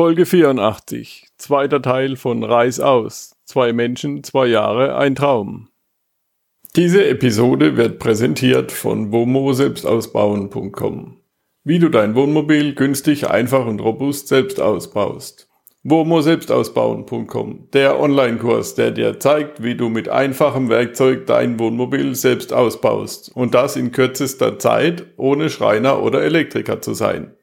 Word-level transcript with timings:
Folge 0.00 0.24
84, 0.24 1.26
zweiter 1.36 1.82
Teil 1.82 2.16
von 2.16 2.42
Reis 2.42 2.80
aus. 2.80 3.36
Zwei 3.44 3.74
Menschen, 3.74 4.24
zwei 4.24 4.46
Jahre, 4.46 4.96
ein 4.96 5.14
Traum. 5.14 5.68
Diese 6.74 7.06
Episode 7.06 7.76
wird 7.76 7.98
präsentiert 7.98 8.72
von 8.72 9.12
womo-selbstausbauen.com. 9.12 11.18
Wie 11.64 11.78
du 11.78 11.90
dein 11.90 12.14
Wohnmobil 12.14 12.74
günstig, 12.74 13.28
einfach 13.28 13.66
und 13.66 13.80
robust 13.80 14.28
selbst 14.28 14.58
ausbaust. 14.58 15.50
womo-selbstausbauen.com, 15.82 17.68
der 17.74 18.00
Online-Kurs, 18.00 18.76
der 18.76 18.92
dir 18.92 19.20
zeigt, 19.20 19.62
wie 19.62 19.74
du 19.74 19.90
mit 19.90 20.08
einfachem 20.08 20.70
Werkzeug 20.70 21.26
dein 21.26 21.58
Wohnmobil 21.58 22.14
selbst 22.14 22.54
ausbaust. 22.54 23.32
Und 23.34 23.52
das 23.52 23.76
in 23.76 23.92
kürzester 23.92 24.58
Zeit, 24.58 25.08
ohne 25.18 25.50
Schreiner 25.50 26.02
oder 26.02 26.22
Elektriker 26.22 26.80
zu 26.80 26.94
sein. 26.94 27.34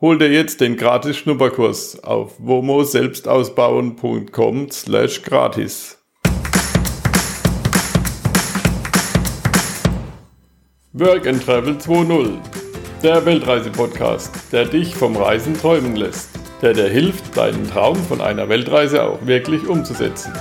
Hol 0.00 0.16
dir 0.16 0.30
jetzt 0.30 0.60
den 0.60 0.76
gratis 0.76 1.16
Schnupperkurs 1.16 2.04
auf 2.04 2.34
womo-selbstausbauen.com 2.38 4.70
slash 4.70 5.24
gratis. 5.24 5.98
Work 10.92 11.26
and 11.26 11.44
Travel 11.44 11.72
2.0 11.72 12.38
Der 13.02 13.26
Weltreise-Podcast, 13.26 14.30
der 14.52 14.66
dich 14.66 14.94
vom 14.94 15.16
Reisen 15.16 15.54
träumen 15.54 15.96
lässt, 15.96 16.30
der 16.62 16.74
dir 16.74 16.88
hilft, 16.88 17.36
deinen 17.36 17.68
Traum 17.68 17.96
von 17.96 18.20
einer 18.20 18.48
Weltreise 18.48 19.02
auch 19.02 19.26
wirklich 19.26 19.66
umzusetzen. 19.66 20.32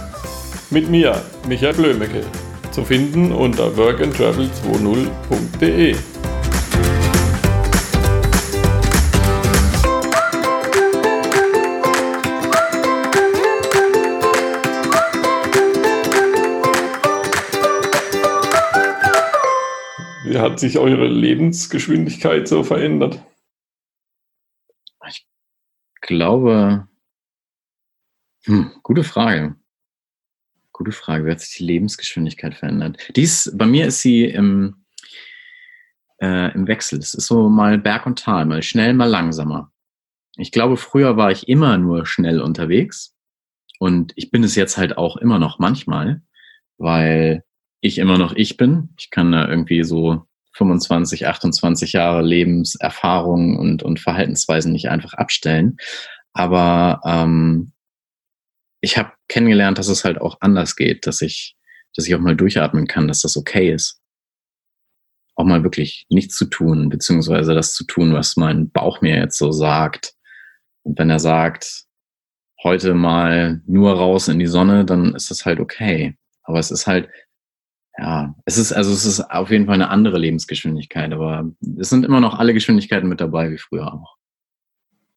Mit 0.70 0.88
mir, 0.88 1.20
Michael 1.48 1.74
Blömecke, 1.74 2.22
zu 2.70 2.86
finden 2.86 3.32
unter 3.32 3.70
workandtravel20.de. 3.70 5.96
sich 20.60 20.78
eure 20.78 21.08
Lebensgeschwindigkeit 21.08 22.48
so 22.48 22.64
verändert? 22.64 23.24
Ich 25.08 25.26
glaube, 26.02 26.88
hm, 28.48 28.72
gute 28.82 29.04
Frage. 29.04 29.56
Gute 30.72 30.94
Frage. 30.94 31.26
Wie 31.26 31.32
hat 31.32 31.42
sich 31.42 31.58
die 31.58 31.66
Lebensgeschwindigkeit 31.66 32.56
verändert? 32.56 33.12
Dies, 33.16 33.52
bei 33.54 33.66
mir 33.66 33.88
ist 33.88 34.02
sie 34.02 34.24
im, 34.24 34.86
äh, 36.22 36.54
im 36.54 36.68
Wechsel. 36.68 37.00
Es 37.00 37.14
ist 37.14 37.28
so 37.28 37.50
mal 37.50 37.78
Berg 37.78 38.06
und 38.06 38.20
Tal, 38.20 38.46
mal 38.46 38.64
schnell, 38.64 38.94
mal 38.94 39.10
langsamer. 39.10 39.74
Ich 40.38 40.52
glaube, 40.52 40.78
früher 40.78 41.18
war 41.18 41.32
ich 41.32 41.50
immer 41.50 41.78
nur 41.78 42.06
schnell 42.06 42.40
unterwegs. 42.40 43.16
Und 43.80 44.14
ich 44.16 44.32
bin 44.32 44.44
es 44.44 44.56
jetzt 44.56 44.78
halt 44.78 44.98
auch 44.98 45.18
immer 45.18 45.40
noch 45.40 45.60
manchmal, 45.60 46.22
weil 46.78 47.44
ich 47.82 47.98
immer 47.98 48.18
noch 48.18 48.34
ich 48.34 48.56
bin. 48.56 48.90
Ich 48.98 49.10
kann 49.10 49.32
da 49.32 49.50
irgendwie 49.50 49.84
so 49.84 50.26
25, 50.58 51.28
28 51.28 51.94
Jahre 51.94 52.22
Lebenserfahrung 52.22 53.58
und, 53.58 53.84
und 53.84 54.00
Verhaltensweisen 54.00 54.72
nicht 54.72 54.90
einfach 54.90 55.14
abstellen. 55.14 55.78
Aber 56.34 57.00
ähm, 57.06 57.74
ich 58.82 58.98
habe 58.98 59.12
kennengelernt, 59.28 59.78
dass 59.78 59.88
es 59.88 60.04
halt 60.04 60.20
auch 60.20 60.38
anders 60.42 60.76
geht, 60.76 61.06
dass 61.08 61.22
ich, 61.22 61.56
dass 61.96 62.08
ich 62.08 62.16
auch 62.16 62.20
mal 62.20 62.36
durchatmen 62.36 62.88
kann, 62.88 63.08
dass 63.08 63.22
das 63.22 63.38
okay 63.38 63.72
ist. 63.72 64.02
Auch 65.36 65.46
mal 65.46 65.64
wirklich 65.64 66.06
nichts 66.10 66.36
zu 66.36 66.46
tun, 66.46 66.90
beziehungsweise 66.90 67.54
das 67.54 67.74
zu 67.74 67.86
tun, 67.86 68.14
was 68.14 68.38
mein 68.38 68.72
Bauch 68.72 69.02
mir 69.02 69.16
jetzt 69.16 69.38
so 69.38 69.52
sagt. 69.52 70.14
Und 70.82 70.98
wenn 70.98 71.12
er 71.12 71.20
sagt, 71.20 71.86
heute 72.64 72.96
mal 72.96 73.62
nur 73.68 73.94
raus 73.94 74.28
in 74.28 74.40
die 74.40 74.48
Sonne, 74.48 74.86
dann 74.86 75.14
ist 75.14 75.30
das 75.30 75.46
halt 75.46 75.60
okay. 75.60 76.18
Aber 76.44 76.58
es 76.58 76.72
ist 76.72 76.88
halt, 76.88 77.10
ja, 78.00 78.36
es 78.46 78.58
ist, 78.58 78.74
also 78.74 78.92
es 78.92 79.06
ist 79.06 79.22
auf 79.32 79.50
jeden 79.50 79.66
Fall 79.66 79.76
eine 79.76 79.90
andere 79.90 80.20
Lebensgeschwindigkeit, 80.20 81.12
aber 81.12 81.50
es 81.80 81.90
sind 81.90 82.06
immer 82.06 82.20
noch 82.20 82.38
alle 82.38 82.54
Geschwindigkeiten 82.54 83.10
mit 83.10 83.20
dabei, 83.20 83.52
wie 83.52 83.58
früher 83.58 83.92
auch. 83.94 84.16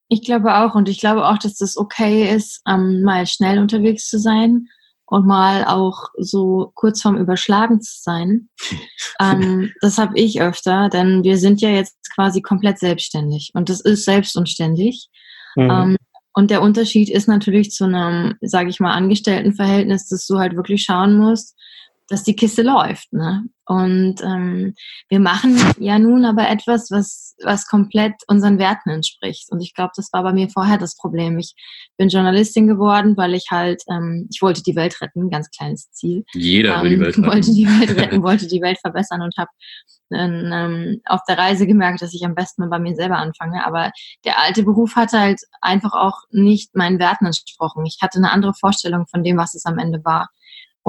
Ich 0.08 0.24
glaube 0.24 0.56
auch 0.56 0.74
und 0.74 0.88
ich 0.88 0.98
glaube 0.98 1.26
auch, 1.26 1.38
dass 1.38 1.56
das 1.56 1.76
okay 1.76 2.34
ist, 2.34 2.62
ähm, 2.66 3.02
mal 3.02 3.26
schnell 3.26 3.58
unterwegs 3.58 4.08
zu 4.08 4.19
sein 4.19 4.66
und 5.06 5.26
mal 5.26 5.64
auch 5.64 6.08
so 6.16 6.72
kurz 6.74 7.02
vorm 7.02 7.16
Überschlagen 7.16 7.80
zu 7.82 7.92
sein. 8.00 8.48
ähm, 9.20 9.72
das 9.82 9.98
habe 9.98 10.19
ich 10.19 10.40
öfter, 10.40 10.88
denn 10.88 11.22
wir 11.22 11.36
sind 11.36 11.60
ja 11.60 11.69
jetzt 11.69 11.98
quasi 12.14 12.40
komplett 12.40 12.78
selbstständig 12.78 13.50
und 13.54 13.69
das 13.69 13.80
ist 13.80 14.04
selbstunständig. 14.04 15.08
Mhm. 15.54 15.70
Ähm, 15.70 15.96
und 16.32 16.50
der 16.50 16.62
Unterschied 16.62 17.10
ist 17.10 17.28
natürlich 17.28 17.72
zu 17.72 17.84
einem, 17.84 18.36
sage 18.40 18.70
ich 18.70 18.80
mal, 18.80 18.92
Angestelltenverhältnis, 18.92 20.08
dass 20.08 20.26
du 20.26 20.38
halt 20.38 20.56
wirklich 20.56 20.84
schauen 20.84 21.19
musst, 21.19 21.56
dass 22.10 22.25
die 22.25 22.34
Kiste 22.34 22.62
läuft. 22.62 23.12
Ne? 23.12 23.44
Und 23.66 24.16
ähm, 24.22 24.75
wir 25.09 25.21
machen 25.21 25.56
ja 25.78 25.98
nun 26.00 26.25
aber 26.25 26.48
etwas, 26.48 26.91
was, 26.91 27.37
was 27.43 27.69
komplett 27.69 28.15
unseren 28.26 28.59
Werten 28.59 28.91
entspricht. 28.91 29.47
Und 29.50 29.60
ich 29.60 29.75
glaube, 29.75 29.93
das 29.94 30.12
war 30.12 30.25
bei 30.25 30.32
mir 30.32 30.49
vorher 30.49 30.76
das 30.76 30.97
Problem. 30.97 31.38
Ich 31.38 31.54
bin 31.97 32.09
Journalistin 32.09 32.66
geworden, 32.66 33.16
weil 33.16 33.34
ich 33.34 33.47
halt, 33.50 33.82
ähm, 33.88 34.26
ich 34.28 34.43
wollte 34.43 34.65
die 34.65 34.75
Welt 34.75 35.00
retten, 35.00 35.31
ganz 35.31 35.50
kleines 35.50 35.91
Ziel. 35.93 36.25
Jeder 36.34 36.78
ähm, 36.78 36.82
will 36.82 36.91
die 36.91 37.00
Welt 37.00 37.16
retten. 37.16 37.26
Wollte 37.26 37.53
die 37.53 37.66
Welt 37.66 37.97
retten, 37.97 38.22
wollte 38.25 38.47
die 38.49 38.60
Welt 38.60 38.78
verbessern 38.81 39.22
und 39.22 39.34
habe 39.38 39.50
ähm, 40.12 41.00
auf 41.04 41.20
der 41.28 41.38
Reise 41.38 41.66
gemerkt, 41.69 42.03
dass 42.03 42.12
ich 42.12 42.25
am 42.25 42.34
besten 42.34 42.62
mal 42.62 42.70
bei 42.70 42.81
mir 42.81 42.97
selber 42.97 43.19
anfange. 43.19 43.65
Aber 43.65 43.93
der 44.25 44.41
alte 44.41 44.65
Beruf 44.65 44.97
hatte 44.97 45.20
halt 45.20 45.41
einfach 45.60 45.93
auch 45.93 46.22
nicht 46.31 46.75
meinen 46.75 46.99
Werten 46.99 47.26
entsprochen. 47.26 47.87
Ich 47.87 47.99
hatte 48.03 48.19
eine 48.19 48.32
andere 48.32 48.54
Vorstellung 48.54 49.06
von 49.06 49.22
dem, 49.22 49.37
was 49.37 49.54
es 49.54 49.65
am 49.65 49.78
Ende 49.78 50.04
war. 50.04 50.28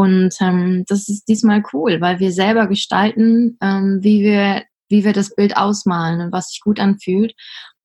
Und 0.01 0.34
ähm, 0.41 0.84
das 0.88 1.07
ist 1.09 1.25
diesmal 1.28 1.62
cool, 1.73 2.01
weil 2.01 2.19
wir 2.19 2.31
selber 2.31 2.66
gestalten, 2.66 3.59
ähm, 3.62 4.00
wie 4.01 4.23
wir 4.23 4.63
wie 4.89 5.06
wir 5.06 5.13
das 5.13 5.35
Bild 5.35 5.56
ausmalen 5.56 6.19
und 6.22 6.31
was 6.34 6.50
sich 6.50 6.59
gut 6.59 6.79
anfühlt. 6.79 7.34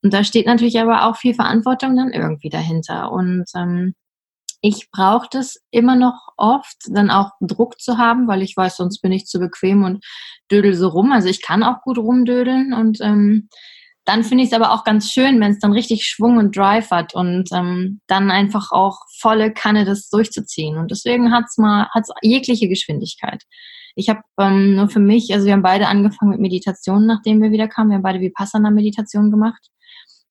Und 0.02 0.14
da 0.14 0.24
steht 0.24 0.46
natürlich 0.46 0.80
aber 0.80 1.04
auch 1.06 1.16
viel 1.16 1.34
Verantwortung 1.34 1.94
dann 1.94 2.12
irgendwie 2.12 2.48
dahinter. 2.48 3.12
Und 3.12 3.44
ähm, 3.54 3.94
ich 4.62 4.90
brauche 4.90 5.28
das 5.30 5.58
immer 5.70 5.94
noch 5.94 6.32
oft, 6.38 6.76
dann 6.88 7.10
auch 7.10 7.32
Druck 7.42 7.78
zu 7.80 7.98
haben, 7.98 8.26
weil 8.28 8.40
ich 8.40 8.56
weiß, 8.56 8.78
sonst 8.78 9.02
bin 9.02 9.12
ich 9.12 9.26
zu 9.26 9.38
bequem 9.38 9.84
und 9.84 10.02
dödel 10.50 10.74
so 10.74 10.88
rum. 10.88 11.12
Also 11.12 11.28
ich 11.28 11.42
kann 11.42 11.62
auch 11.62 11.82
gut 11.82 11.98
rumdödeln 11.98 12.72
und 12.72 12.98
ähm, 13.02 13.50
dann 14.06 14.22
finde 14.22 14.44
ich 14.44 14.50
es 14.50 14.56
aber 14.56 14.72
auch 14.72 14.84
ganz 14.84 15.10
schön, 15.10 15.40
wenn 15.40 15.50
es 15.50 15.58
dann 15.58 15.72
richtig 15.72 16.04
Schwung 16.04 16.38
und 16.38 16.56
Drive 16.56 16.92
hat 16.92 17.14
und 17.14 17.50
ähm, 17.52 18.00
dann 18.06 18.30
einfach 18.30 18.70
auch 18.70 19.00
volle 19.18 19.52
Kanne 19.52 19.84
das 19.84 20.08
durchzuziehen. 20.08 20.78
Und 20.78 20.92
deswegen 20.92 21.32
hat 21.32 21.46
es 21.48 21.58
mal 21.58 21.88
hat's 21.92 22.10
jegliche 22.22 22.68
Geschwindigkeit. 22.68 23.42
Ich 23.96 24.08
habe 24.08 24.20
ähm, 24.38 24.76
nur 24.76 24.88
für 24.88 25.00
mich, 25.00 25.34
also 25.34 25.46
wir 25.46 25.54
haben 25.54 25.62
beide 25.62 25.88
angefangen 25.88 26.30
mit 26.30 26.40
Meditation, 26.40 27.04
nachdem 27.04 27.42
wir 27.42 27.50
wieder 27.50 27.66
kamen. 27.66 27.90
Wir 27.90 27.96
haben 27.96 28.02
beide 28.02 28.20
Vipassana-Meditation 28.20 29.32
gemacht. 29.32 29.66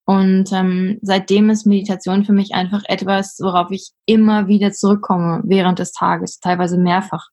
Und 0.06 0.54
ähm, 0.54 1.00
seitdem 1.02 1.50
ist 1.50 1.66
Meditation 1.66 2.24
für 2.24 2.34
mich 2.34 2.54
einfach 2.54 2.84
etwas, 2.86 3.38
worauf 3.42 3.72
ich 3.72 3.90
immer 4.06 4.48
wieder 4.48 4.72
zurückkomme 4.72 5.42
während 5.46 5.80
des 5.80 5.92
Tages, 5.92 6.40
teilweise 6.40 6.78
mehrfach, 6.78 7.28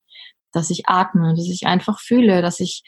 dass 0.52 0.70
ich 0.70 0.88
atme, 0.88 1.34
dass 1.36 1.48
ich 1.48 1.66
einfach 1.66 2.00
fühle, 2.00 2.42
dass 2.42 2.58
ich 2.58 2.82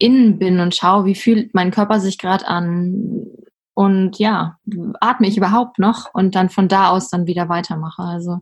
innen 0.00 0.38
bin 0.38 0.58
und 0.60 0.74
schaue, 0.74 1.04
wie 1.04 1.14
fühlt 1.14 1.54
mein 1.54 1.70
Körper 1.70 2.00
sich 2.00 2.18
gerade 2.18 2.48
an 2.48 3.26
und 3.74 4.18
ja, 4.18 4.58
atme 5.00 5.28
ich 5.28 5.36
überhaupt 5.36 5.78
noch 5.78 6.12
und 6.12 6.34
dann 6.34 6.50
von 6.50 6.68
da 6.68 6.88
aus 6.88 7.08
dann 7.08 7.26
wieder 7.26 7.48
weitermache. 7.48 8.02
Also 8.02 8.40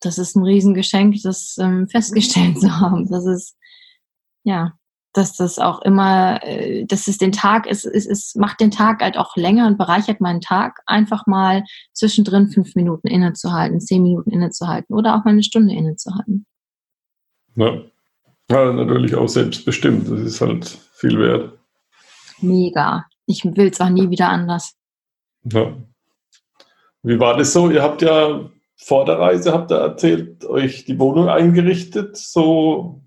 das 0.00 0.18
ist 0.18 0.36
ein 0.36 0.44
Riesengeschenk, 0.44 1.16
das 1.22 1.56
ähm, 1.58 1.88
festgestellt 1.90 2.60
zu 2.60 2.78
haben. 2.80 3.08
Das 3.10 3.26
ist 3.26 3.56
ja, 4.44 4.74
dass 5.14 5.36
das 5.36 5.58
auch 5.58 5.80
immer, 5.82 6.42
äh, 6.42 6.84
dass 6.86 7.08
es 7.08 7.18
den 7.18 7.32
Tag, 7.32 7.66
es, 7.68 7.84
es, 7.84 8.06
es 8.06 8.34
macht 8.34 8.60
den 8.60 8.70
Tag 8.70 9.00
halt 9.00 9.16
auch 9.16 9.36
länger 9.36 9.66
und 9.66 9.78
bereichert 9.78 10.20
meinen 10.20 10.40
Tag, 10.40 10.80
einfach 10.86 11.26
mal 11.26 11.64
zwischendrin 11.92 12.48
fünf 12.48 12.74
Minuten 12.74 13.08
innezuhalten, 13.08 13.80
zehn 13.80 14.02
Minuten 14.02 14.30
innezuhalten 14.30 14.94
oder 14.94 15.16
auch 15.16 15.24
mal 15.24 15.30
eine 15.30 15.42
Stunde 15.42 15.74
innezuhalten. 15.74 16.46
Ja, 17.56 17.82
ja, 18.54 18.72
natürlich 18.72 19.14
auch 19.14 19.28
selbstbestimmt. 19.28 20.10
Das 20.10 20.20
ist 20.20 20.40
halt 20.40 20.66
viel 20.94 21.18
wert. 21.18 21.58
Mega. 22.40 23.04
Ich 23.26 23.44
will 23.44 23.68
es 23.68 23.80
auch 23.80 23.88
nie 23.88 24.10
wieder 24.10 24.28
anders. 24.28 24.74
Ja. 25.50 25.76
Wie 27.02 27.18
war 27.18 27.36
das 27.36 27.52
so? 27.52 27.70
Ihr 27.70 27.82
habt 27.82 28.02
ja 28.02 28.48
vor 28.76 29.04
der 29.04 29.18
Reise, 29.18 29.52
habt 29.52 29.70
ihr 29.70 29.78
erzählt, 29.78 30.44
euch 30.44 30.84
die 30.84 30.98
Wohnung 30.98 31.28
eingerichtet, 31.28 32.16
so 32.16 33.02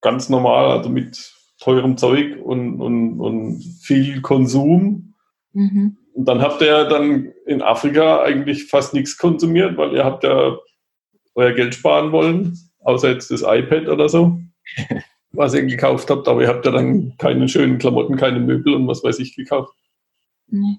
ganz 0.00 0.28
normal, 0.28 0.78
also 0.78 0.88
mit 0.88 1.32
teurem 1.58 1.96
Zeug 1.96 2.38
und, 2.42 2.80
und, 2.80 3.20
und 3.20 3.62
viel 3.82 4.20
Konsum. 4.22 5.14
Mhm. 5.52 5.96
Und 6.14 6.24
dann 6.24 6.40
habt 6.40 6.60
ihr 6.62 6.84
dann 6.84 7.32
in 7.46 7.62
Afrika 7.62 8.22
eigentlich 8.22 8.66
fast 8.66 8.94
nichts 8.94 9.16
konsumiert, 9.16 9.76
weil 9.76 9.94
ihr 9.94 10.04
habt 10.04 10.24
ja 10.24 10.56
euer 11.34 11.52
Geld 11.52 11.74
sparen 11.74 12.12
wollen, 12.12 12.58
außer 12.80 13.10
jetzt 13.10 13.30
das 13.30 13.42
iPad 13.42 13.88
oder 13.88 14.08
so. 14.08 14.38
Was 15.32 15.54
ihr 15.54 15.64
gekauft 15.64 16.10
habt, 16.10 16.26
aber 16.28 16.42
ihr 16.42 16.48
habt 16.48 16.66
ja 16.66 16.72
dann 16.72 17.16
keine 17.18 17.48
schönen 17.48 17.78
Klamotten, 17.78 18.16
keine 18.16 18.40
Möbel 18.40 18.74
und 18.74 18.86
was 18.86 19.02
weiß 19.02 19.18
ich 19.20 19.36
gekauft. 19.36 19.72
Nee. 20.48 20.78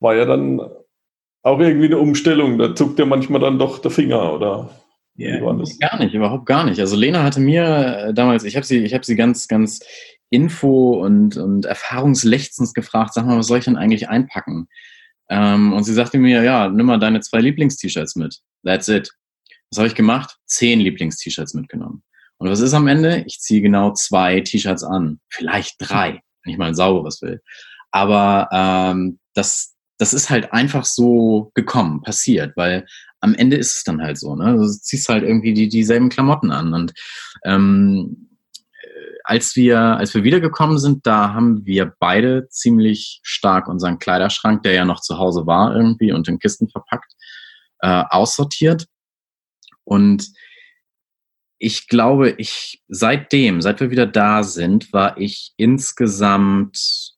War 0.00 0.14
ja 0.14 0.24
dann 0.24 0.60
auch 1.42 1.58
irgendwie 1.60 1.86
eine 1.86 1.98
Umstellung. 1.98 2.58
Da 2.58 2.74
zuckt 2.74 2.98
ja 2.98 3.06
manchmal 3.06 3.40
dann 3.40 3.58
doch 3.58 3.78
der 3.78 3.90
Finger, 3.90 4.32
oder? 4.34 4.70
Ja, 5.16 5.40
gar 5.80 5.98
nicht, 5.98 6.14
überhaupt 6.14 6.46
gar 6.46 6.64
nicht. 6.64 6.78
Also 6.78 6.94
Lena 6.94 7.24
hatte 7.24 7.40
mir 7.40 7.64
äh, 7.64 8.14
damals, 8.14 8.44
ich 8.44 8.54
habe 8.54 8.64
sie, 8.64 8.84
ich 8.84 8.94
habe 8.94 9.04
sie 9.04 9.16
ganz, 9.16 9.48
ganz 9.48 9.80
info 10.30 10.92
und, 11.04 11.36
und 11.36 11.64
erfahrungslechtens 11.64 12.72
gefragt, 12.72 13.14
sag 13.14 13.26
mal, 13.26 13.36
was 13.36 13.48
soll 13.48 13.58
ich 13.58 13.64
denn 13.64 13.76
eigentlich 13.76 14.08
einpacken? 14.08 14.68
Ähm, 15.28 15.72
und 15.72 15.82
sie 15.84 15.92
sagte 15.92 16.18
mir, 16.18 16.42
ja, 16.44 16.68
nimm 16.68 16.86
mal 16.86 16.98
deine 16.98 17.20
zwei 17.20 17.40
Lieblings-T-Shirts 17.40 18.14
mit. 18.14 18.38
That's 18.64 18.88
it. 18.88 19.10
Was 19.70 19.78
habe 19.78 19.88
ich 19.88 19.96
gemacht? 19.96 20.36
Zehn 20.46 20.78
Lieblings-T-Shirts 20.80 21.54
mitgenommen. 21.54 22.04
Und 22.38 22.48
was 22.48 22.60
ist 22.60 22.74
am 22.74 22.86
Ende? 22.86 23.24
Ich 23.26 23.40
ziehe 23.40 23.60
genau 23.60 23.92
zwei 23.92 24.40
T-Shirts 24.40 24.84
an. 24.84 25.20
Vielleicht 25.28 25.76
drei, 25.78 26.22
wenn 26.42 26.52
ich 26.52 26.58
mal 26.58 26.68
ein 26.68 26.74
sauberes 26.74 27.20
will. 27.20 27.40
Aber 27.90 28.48
ähm, 28.52 29.18
das, 29.34 29.74
das 29.98 30.14
ist 30.14 30.30
halt 30.30 30.52
einfach 30.52 30.84
so 30.84 31.50
gekommen, 31.54 32.02
passiert, 32.02 32.56
weil 32.56 32.86
am 33.20 33.34
Ende 33.34 33.56
ist 33.56 33.78
es 33.78 33.84
dann 33.84 34.00
halt 34.00 34.18
so, 34.18 34.36
ne? 34.36 34.56
Du 34.56 34.68
ziehst 34.68 35.08
halt 35.08 35.24
irgendwie 35.24 35.52
die, 35.52 35.68
dieselben 35.68 36.08
Klamotten 36.08 36.52
an. 36.52 36.72
Und 36.72 36.92
ähm, 37.44 38.28
als 39.24 39.56
wir, 39.56 39.78
als 39.78 40.14
wir 40.14 40.24
wiedergekommen 40.24 40.78
sind, 40.78 41.06
da 41.06 41.34
haben 41.34 41.66
wir 41.66 41.92
beide 41.98 42.48
ziemlich 42.48 43.20
stark 43.22 43.68
unseren 43.68 43.98
Kleiderschrank, 43.98 44.62
der 44.62 44.72
ja 44.72 44.84
noch 44.86 45.00
zu 45.00 45.18
Hause 45.18 45.46
war 45.46 45.76
irgendwie 45.76 46.12
und 46.12 46.28
in 46.28 46.38
Kisten 46.38 46.70
verpackt, 46.70 47.12
äh, 47.80 48.04
aussortiert. 48.08 48.86
Und 49.84 50.28
ich 51.58 51.88
glaube, 51.88 52.30
ich 52.38 52.82
seitdem, 52.88 53.60
seit 53.60 53.80
wir 53.80 53.90
wieder 53.90 54.06
da 54.06 54.42
sind, 54.42 54.92
war 54.92 55.18
ich 55.18 55.52
insgesamt 55.56 57.16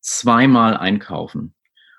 zweimal 0.00 0.76
einkaufen. 0.76 1.54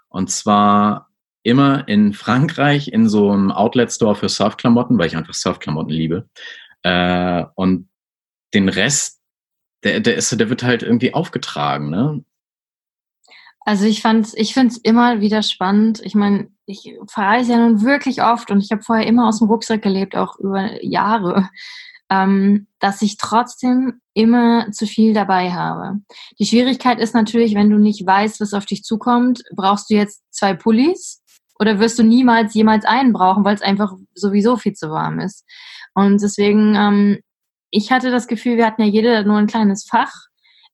Und 0.09 0.31
zwar 0.31 1.09
immer 1.43 1.87
in 1.87 2.13
Frankreich 2.13 2.89
in 2.89 3.07
so 3.07 3.31
einem 3.31 3.51
Outlet-Store 3.51 4.15
für 4.15 4.29
Surfklamotten, 4.29 4.97
weil 4.97 5.07
ich 5.07 5.15
einfach 5.15 5.33
Surfklamotten 5.33 5.91
liebe. 5.91 6.29
Äh, 6.83 7.45
und 7.55 7.89
den 8.53 8.69
Rest, 8.69 9.21
der, 9.83 9.99
der, 10.01 10.15
ist, 10.15 10.37
der 10.37 10.49
wird 10.49 10.63
halt 10.63 10.83
irgendwie 10.83 11.13
aufgetragen, 11.13 11.89
ne? 11.89 12.23
Also 13.67 13.83
ich 13.83 14.01
fand's, 14.01 14.33
ich 14.33 14.53
finde 14.53 14.69
es 14.69 14.77
immer 14.77 15.19
wieder 15.19 15.43
spannend. 15.43 15.99
Ich 16.05 16.15
meine, 16.15 16.47
ich 16.67 16.95
verreise 17.09 17.51
ja 17.51 17.57
nun 17.57 17.81
wirklich 17.81 18.23
oft 18.23 18.49
und 18.49 18.61
ich 18.61 18.71
habe 18.71 18.81
vorher 18.81 19.05
immer 19.05 19.27
aus 19.27 19.39
dem 19.39 19.49
Rucksack 19.49 19.81
gelebt, 19.81 20.15
auch 20.15 20.39
über 20.39 20.81
Jahre, 20.81 21.49
ähm, 22.09 22.67
dass 22.79 23.01
ich 23.01 23.17
trotzdem 23.17 23.99
immer 24.13 24.71
zu 24.71 24.87
viel 24.87 25.13
dabei 25.13 25.51
habe. 25.51 25.99
Die 26.39 26.45
Schwierigkeit 26.45 26.97
ist 26.97 27.13
natürlich, 27.13 27.55
wenn 27.55 27.69
du 27.69 27.77
nicht 27.77 28.07
weißt, 28.07 28.39
was 28.39 28.53
auf 28.53 28.65
dich 28.65 28.83
zukommt, 28.83 29.43
brauchst 29.53 29.89
du 29.89 29.95
jetzt 29.95 30.23
zwei 30.31 30.53
Pullis 30.53 31.21
oder 31.59 31.77
wirst 31.77 31.99
du 31.99 32.03
niemals 32.03 32.53
jemals 32.53 32.85
einen 32.85 33.11
brauchen, 33.11 33.43
weil 33.43 33.55
es 33.55 33.61
einfach 33.61 33.91
sowieso 34.15 34.55
viel 34.55 34.75
zu 34.75 34.91
warm 34.91 35.19
ist. 35.19 35.43
Und 35.93 36.21
deswegen 36.21 36.73
ähm, 36.75 37.17
ich 37.69 37.91
hatte 37.91 38.11
das 38.11 38.27
Gefühl, 38.27 38.57
wir 38.57 38.65
hatten 38.65 38.81
ja 38.81 38.87
jeder 38.87 39.23
nur 39.23 39.37
ein 39.37 39.47
kleines 39.47 39.85
Fach. 39.85 40.13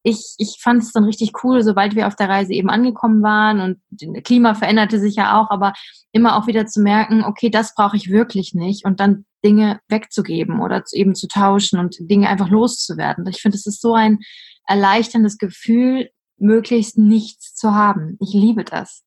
Ich, 0.04 0.36
ich 0.38 0.58
fand 0.62 0.84
es 0.84 0.92
dann 0.92 1.06
richtig 1.06 1.32
cool, 1.44 1.64
sobald 1.64 1.96
wir 1.96 2.08
auf 2.08 2.16
der 2.16 2.30
Reise 2.30 2.54
eben 2.54 2.70
angekommen 2.70 3.24
waren 3.24 3.62
und 3.62 3.78
das 3.90 4.24
Klima 4.24 4.54
veränderte 4.54 5.00
sich 5.00 5.16
ja 5.16 5.40
auch, 5.40 5.50
aber 5.50 5.74
immer 6.12 6.36
auch 6.38 6.48
wieder 6.48 6.66
zu 6.66 6.82
merken, 6.82 7.24
okay, 7.24 7.50
das 7.50 7.74
brauche 7.74 7.96
ich 7.96 8.12
wirklich 8.12 8.54
nicht 8.54 8.86
und 8.86 9.00
dann 9.00 9.26
Dinge 9.46 9.80
wegzugeben 9.88 10.62
oder 10.62 10.84
eben 10.92 11.16
zu 11.16 11.28
tauschen 11.28 11.80
und 11.80 11.98
Dinge 12.00 12.30
einfach 12.30 12.50
loszuwerden. 12.50 13.26
Ich 13.28 13.42
finde, 13.42 13.58
es 13.58 13.66
ist 13.66 13.82
so 13.82 13.94
ein 13.94 14.20
erleichterndes 14.68 15.38
Gefühl, 15.38 16.10
möglichst 16.38 16.98
nichts 16.98 17.56
zu 17.56 17.74
haben. 17.74 18.18
Ich 18.20 18.34
liebe 18.34 18.64
das. 18.64 19.04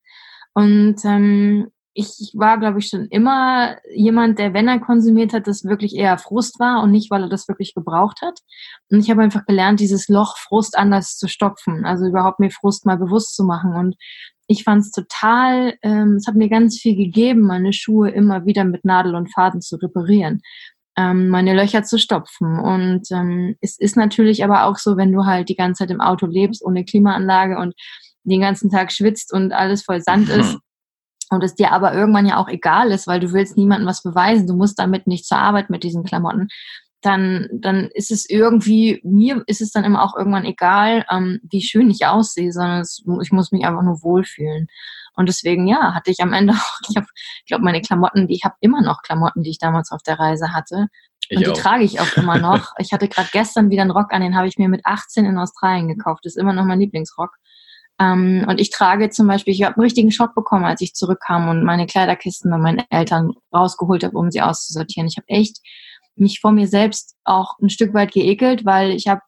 Und 0.54 0.96
ähm, 1.04 1.68
ich 1.96 2.32
war, 2.34 2.58
glaube 2.58 2.78
ich, 2.78 2.88
schon 2.88 3.06
immer 3.06 3.76
jemand, 3.94 4.38
der, 4.38 4.52
wenn 4.52 4.68
er 4.68 4.80
konsumiert 4.80 5.32
hat, 5.32 5.46
das 5.46 5.64
wirklich 5.64 5.96
eher 5.96 6.18
Frust 6.18 6.60
war 6.60 6.82
und 6.82 6.90
nicht, 6.90 7.10
weil 7.10 7.22
er 7.22 7.28
das 7.30 7.48
wirklich 7.48 7.74
gebraucht 7.74 8.20
hat. 8.20 8.40
Und 8.90 9.00
ich 9.00 9.10
habe 9.10 9.22
einfach 9.22 9.46
gelernt, 9.46 9.80
dieses 9.80 10.08
Loch 10.08 10.36
Frust 10.36 10.76
anders 10.76 11.16
zu 11.16 11.26
stopfen, 11.26 11.86
also 11.86 12.06
überhaupt 12.06 12.38
mir 12.38 12.50
Frust 12.50 12.84
mal 12.84 12.98
bewusst 12.98 13.34
zu 13.34 13.44
machen. 13.44 13.72
Und 13.72 13.96
ich 14.46 14.62
fand 14.62 14.82
es 14.82 14.90
total, 14.90 15.74
ähm, 15.82 16.16
es 16.16 16.26
hat 16.26 16.34
mir 16.34 16.50
ganz 16.50 16.78
viel 16.78 16.96
gegeben, 16.96 17.40
meine 17.40 17.72
Schuhe 17.72 18.10
immer 18.10 18.44
wieder 18.44 18.64
mit 18.64 18.84
Nadel 18.84 19.14
und 19.14 19.32
Faden 19.32 19.62
zu 19.62 19.76
reparieren, 19.76 20.42
ähm, 20.98 21.30
meine 21.30 21.54
Löcher 21.54 21.82
zu 21.82 21.98
stopfen. 21.98 22.58
Und 22.58 23.10
ähm, 23.10 23.56
es 23.62 23.78
ist 23.78 23.96
natürlich 23.96 24.44
aber 24.44 24.64
auch 24.64 24.76
so, 24.76 24.98
wenn 24.98 25.12
du 25.12 25.24
halt 25.24 25.48
die 25.48 25.56
ganze 25.56 25.84
Zeit 25.84 25.90
im 25.90 26.02
Auto 26.02 26.26
lebst, 26.26 26.62
ohne 26.62 26.84
Klimaanlage 26.84 27.56
und 27.56 27.74
den 28.24 28.42
ganzen 28.42 28.70
Tag 28.70 28.92
schwitzt 28.92 29.32
und 29.32 29.52
alles 29.52 29.82
voll 29.82 30.02
Sand 30.02 30.28
ist, 30.40 30.58
und 31.30 31.42
es 31.42 31.54
dir 31.54 31.72
aber 31.72 31.94
irgendwann 31.94 32.26
ja 32.26 32.36
auch 32.36 32.48
egal 32.48 32.90
ist, 32.92 33.06
weil 33.06 33.20
du 33.20 33.32
willst 33.32 33.56
niemandem 33.56 33.88
was 33.88 34.02
beweisen, 34.02 34.46
du 34.46 34.54
musst 34.54 34.78
damit 34.78 35.06
nicht 35.06 35.26
zur 35.26 35.38
Arbeit 35.38 35.70
mit 35.70 35.82
diesen 35.82 36.04
Klamotten, 36.04 36.48
dann, 37.02 37.48
dann 37.52 37.88
ist 37.94 38.10
es 38.10 38.28
irgendwie, 38.28 39.00
mir 39.04 39.42
ist 39.46 39.60
es 39.60 39.70
dann 39.70 39.84
immer 39.84 40.02
auch 40.02 40.16
irgendwann 40.16 40.44
egal, 40.44 41.04
ähm, 41.10 41.40
wie 41.50 41.62
schön 41.62 41.90
ich 41.90 42.06
aussehe, 42.06 42.52
sondern 42.52 42.80
es, 42.80 43.04
ich 43.22 43.32
muss 43.32 43.52
mich 43.52 43.64
einfach 43.64 43.82
nur 43.82 44.02
wohlfühlen. 44.02 44.66
Und 45.14 45.28
deswegen, 45.28 45.66
ja, 45.66 45.94
hatte 45.94 46.10
ich 46.10 46.20
am 46.20 46.32
Ende 46.32 46.52
auch, 46.54 46.80
ich 46.88 46.96
ich 46.96 47.46
glaube, 47.46 47.64
meine 47.64 47.80
Klamotten, 47.80 48.26
die, 48.26 48.34
ich 48.34 48.44
habe 48.44 48.56
immer 48.60 48.82
noch 48.82 49.02
Klamotten, 49.02 49.42
die 49.42 49.50
ich 49.50 49.58
damals 49.58 49.90
auf 49.92 50.02
der 50.02 50.18
Reise 50.18 50.52
hatte. 50.52 50.88
Ich 51.28 51.38
und 51.38 51.46
die 51.46 51.50
auch. 51.50 51.56
trage 51.56 51.84
ich 51.84 52.00
auch 52.00 52.16
immer 52.16 52.38
noch. 52.40 52.72
Ich 52.78 52.92
hatte 52.92 53.08
gerade 53.08 53.28
gestern 53.32 53.70
wieder 53.70 53.82
einen 53.82 53.90
Rock 53.90 54.12
an, 54.12 54.22
den 54.22 54.36
habe 54.36 54.48
ich 54.48 54.58
mir 54.58 54.68
mit 54.68 54.84
18 54.84 55.24
in 55.24 55.38
Australien 55.38 55.88
gekauft. 55.88 56.24
Das 56.24 56.34
ist 56.34 56.40
immer 56.40 56.52
noch 56.52 56.64
mein 56.64 56.80
Lieblingsrock. 56.80 57.30
Ähm, 57.98 58.44
und 58.48 58.60
ich 58.60 58.70
trage 58.70 59.10
zum 59.10 59.26
Beispiel, 59.26 59.54
ich 59.54 59.62
habe 59.62 59.76
einen 59.76 59.84
richtigen 59.84 60.10
Schock 60.10 60.34
bekommen, 60.34 60.64
als 60.64 60.80
ich 60.80 60.94
zurückkam 60.94 61.48
und 61.48 61.64
meine 61.64 61.86
Kleiderkisten 61.86 62.50
bei 62.50 62.58
meinen 62.58 62.84
Eltern 62.90 63.32
rausgeholt 63.54 64.04
habe, 64.04 64.18
um 64.18 64.30
sie 64.30 64.42
auszusortieren. 64.42 65.08
Ich 65.08 65.16
habe 65.16 65.28
echt 65.28 65.58
mich 66.14 66.40
vor 66.40 66.52
mir 66.52 66.66
selbst 66.66 67.16
auch 67.24 67.58
ein 67.60 67.70
Stück 67.70 67.94
weit 67.94 68.12
geekelt, 68.12 68.64
weil 68.64 68.90
ich 68.90 69.08
habe 69.08 69.20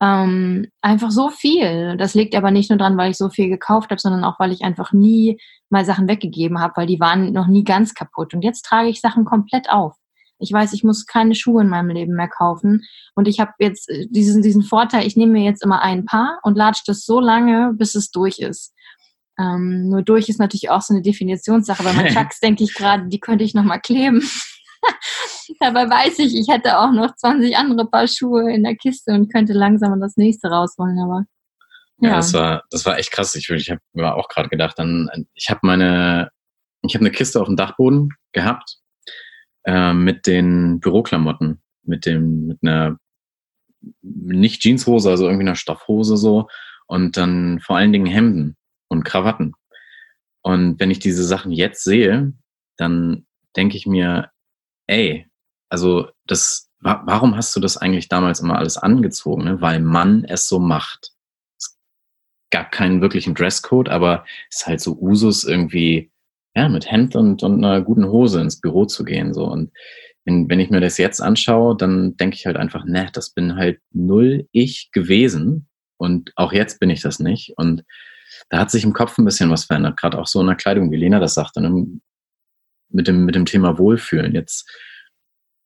ähm, 0.00 0.66
einfach 0.82 1.10
so 1.10 1.30
viel. 1.30 1.96
Das 1.96 2.14
liegt 2.14 2.34
aber 2.34 2.50
nicht 2.50 2.70
nur 2.70 2.78
dran, 2.78 2.96
weil 2.96 3.10
ich 3.10 3.16
so 3.16 3.30
viel 3.30 3.48
gekauft 3.48 3.90
habe, 3.90 4.00
sondern 4.00 4.24
auch, 4.24 4.38
weil 4.38 4.52
ich 4.52 4.62
einfach 4.62 4.92
nie 4.92 5.40
mal 5.70 5.84
Sachen 5.84 6.08
weggegeben 6.08 6.60
habe, 6.60 6.74
weil 6.76 6.86
die 6.86 7.00
waren 7.00 7.32
noch 7.32 7.46
nie 7.46 7.64
ganz 7.64 7.94
kaputt. 7.94 8.34
Und 8.34 8.42
jetzt 8.42 8.62
trage 8.62 8.88
ich 8.88 9.00
Sachen 9.00 9.24
komplett 9.24 9.70
auf. 9.70 9.94
Ich 10.38 10.52
weiß, 10.52 10.72
ich 10.72 10.84
muss 10.84 11.06
keine 11.06 11.34
Schuhe 11.34 11.62
in 11.62 11.68
meinem 11.68 11.90
Leben 11.90 12.14
mehr 12.14 12.28
kaufen. 12.28 12.84
Und 13.14 13.26
ich 13.26 13.40
habe 13.40 13.52
jetzt 13.58 13.88
äh, 13.88 14.06
diesen, 14.10 14.42
diesen 14.42 14.62
Vorteil, 14.62 15.06
ich 15.06 15.16
nehme 15.16 15.32
mir 15.32 15.44
jetzt 15.44 15.62
immer 15.62 15.82
ein 15.82 16.04
Paar 16.04 16.38
und 16.42 16.56
latsche 16.56 16.82
das 16.86 17.04
so 17.04 17.20
lange, 17.20 17.72
bis 17.74 17.94
es 17.94 18.10
durch 18.10 18.38
ist. 18.38 18.74
Ähm, 19.38 19.88
nur 19.88 20.02
durch 20.02 20.28
ist 20.28 20.40
natürlich 20.40 20.70
auch 20.70 20.82
so 20.82 20.94
eine 20.94 21.02
Definitionssache. 21.02 21.82
Bei 21.82 21.92
meinen 21.92 22.08
Chucks 22.14 22.40
denke 22.40 22.64
ich 22.64 22.74
gerade, 22.74 23.08
die 23.08 23.20
könnte 23.20 23.44
ich 23.44 23.54
nochmal 23.54 23.80
kleben. 23.80 24.22
Dabei 25.60 25.88
weiß 25.88 26.18
ich, 26.18 26.34
ich 26.36 26.48
hätte 26.48 26.78
auch 26.78 26.92
noch 26.92 27.14
20 27.14 27.56
andere 27.56 27.88
Paar 27.88 28.06
Schuhe 28.06 28.52
in 28.52 28.62
der 28.62 28.76
Kiste 28.76 29.12
und 29.12 29.32
könnte 29.32 29.52
langsam 29.52 29.98
das 30.00 30.16
nächste 30.16 30.48
rausholen, 30.48 30.98
aber. 30.98 31.24
Ja, 32.00 32.10
ja 32.10 32.16
das 32.16 32.32
war, 32.34 32.64
das 32.70 32.84
war 32.84 32.98
echt 32.98 33.10
krass. 33.10 33.34
Ich, 33.34 33.48
ich 33.48 33.70
habe 33.70 33.80
mir 33.94 34.14
auch 34.14 34.28
gerade 34.28 34.48
gedacht, 34.48 34.78
dann, 34.78 35.08
ich 35.34 35.48
habe 35.48 35.60
meine, 35.62 36.30
ich 36.82 36.94
habe 36.94 37.04
eine 37.04 37.12
Kiste 37.12 37.40
auf 37.40 37.46
dem 37.46 37.56
Dachboden 37.56 38.10
gehabt 38.32 38.78
äh, 39.66 39.92
mit 39.92 40.26
den 40.26 40.80
Büroklamotten, 40.80 41.60
mit 41.82 42.06
dem, 42.06 42.46
mit 42.46 42.58
einer 42.62 42.98
nicht 44.02 44.62
Jeanshose, 44.62 45.10
also 45.10 45.26
irgendwie 45.26 45.44
einer 45.44 45.54
Stoffhose 45.54 46.16
so 46.16 46.48
und 46.86 47.16
dann 47.16 47.60
vor 47.60 47.76
allen 47.76 47.92
Dingen 47.92 48.06
Hemden 48.06 48.56
und 48.88 49.04
Krawatten. 49.04 49.54
Und 50.42 50.78
wenn 50.78 50.90
ich 50.90 51.00
diese 51.00 51.24
Sachen 51.24 51.50
jetzt 51.52 51.82
sehe, 51.82 52.32
dann 52.76 53.26
denke 53.56 53.76
ich 53.76 53.86
mir, 53.86 54.30
ey, 54.86 55.26
also 55.68 56.08
das, 56.26 56.70
warum 56.80 57.36
hast 57.36 57.54
du 57.56 57.60
das 57.60 57.76
eigentlich 57.76 58.08
damals 58.08 58.40
immer 58.40 58.56
alles 58.56 58.76
angezogen? 58.76 59.44
Ne? 59.44 59.60
Weil 59.60 59.80
man 59.80 60.24
es 60.24 60.48
so 60.48 60.60
macht. 60.60 61.12
Es 61.58 61.76
gab 62.50 62.70
keinen 62.70 63.00
wirklichen 63.00 63.34
Dresscode, 63.34 63.88
aber 63.88 64.24
es 64.50 64.58
ist 64.58 64.66
halt 64.66 64.80
so 64.80 64.96
Usus 65.00 65.42
irgendwie 65.42 66.12
ja, 66.56 66.70
mit 66.70 66.90
Hemd 66.90 67.14
und, 67.14 67.42
und 67.42 67.62
einer 67.62 67.82
guten 67.82 68.06
Hose 68.06 68.40
ins 68.40 68.60
Büro 68.60 68.86
zu 68.86 69.04
gehen. 69.04 69.34
So. 69.34 69.44
Und 69.44 69.70
wenn, 70.24 70.48
wenn 70.48 70.58
ich 70.58 70.70
mir 70.70 70.80
das 70.80 70.96
jetzt 70.96 71.20
anschaue, 71.20 71.76
dann 71.76 72.16
denke 72.16 72.34
ich 72.34 72.46
halt 72.46 72.56
einfach, 72.56 72.86
ne, 72.86 73.10
das 73.12 73.30
bin 73.30 73.56
halt 73.56 73.78
null 73.92 74.48
ich 74.52 74.90
gewesen. 74.90 75.68
Und 75.98 76.32
auch 76.34 76.52
jetzt 76.52 76.80
bin 76.80 76.88
ich 76.88 77.02
das 77.02 77.20
nicht. 77.20 77.52
Und 77.58 77.84
da 78.48 78.58
hat 78.58 78.70
sich 78.70 78.84
im 78.84 78.94
Kopf 78.94 79.18
ein 79.18 79.24
bisschen 79.26 79.50
was 79.50 79.64
verändert, 79.64 79.98
gerade 79.98 80.18
auch 80.18 80.26
so 80.26 80.40
in 80.40 80.46
der 80.46 80.56
Kleidung, 80.56 80.90
wie 80.90 80.96
Lena 80.96 81.20
das 81.20 81.34
sagte, 81.34 81.60
ne? 81.60 81.86
mit, 82.88 83.06
dem, 83.06 83.26
mit 83.26 83.34
dem 83.34 83.44
Thema 83.44 83.78
Wohlfühlen. 83.78 84.34
Jetzt 84.34 84.66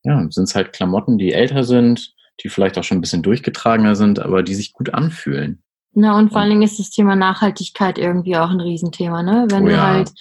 ja, 0.03 0.27
sind 0.31 0.45
es 0.45 0.57
halt 0.57 0.73
Klamotten, 0.73 1.19
die 1.19 1.33
älter 1.33 1.63
sind, 1.63 2.15
die 2.43 2.49
vielleicht 2.49 2.77
auch 2.79 2.85
schon 2.85 2.99
ein 2.99 3.03
bisschen 3.03 3.23
durchgetragener 3.23 3.95
sind, 3.95 4.19
aber 4.19 4.43
die 4.43 4.55
sich 4.55 4.73
gut 4.73 4.93
anfühlen. 4.93 5.63
Na, 5.93 6.19
und 6.19 6.31
vor 6.31 6.41
allen 6.41 6.51
Dingen 6.51 6.63
ist 6.63 6.79
das 6.79 6.91
Thema 6.91 7.15
Nachhaltigkeit 7.15 7.99
irgendwie 7.99 8.37
auch 8.37 8.51
ein 8.51 8.61
Riesenthema, 8.61 9.23
ne? 9.23 9.47
Wenn 9.51 9.65
oh, 9.65 9.67
du 9.67 9.73
ja. 9.73 9.87
halt 9.87 10.13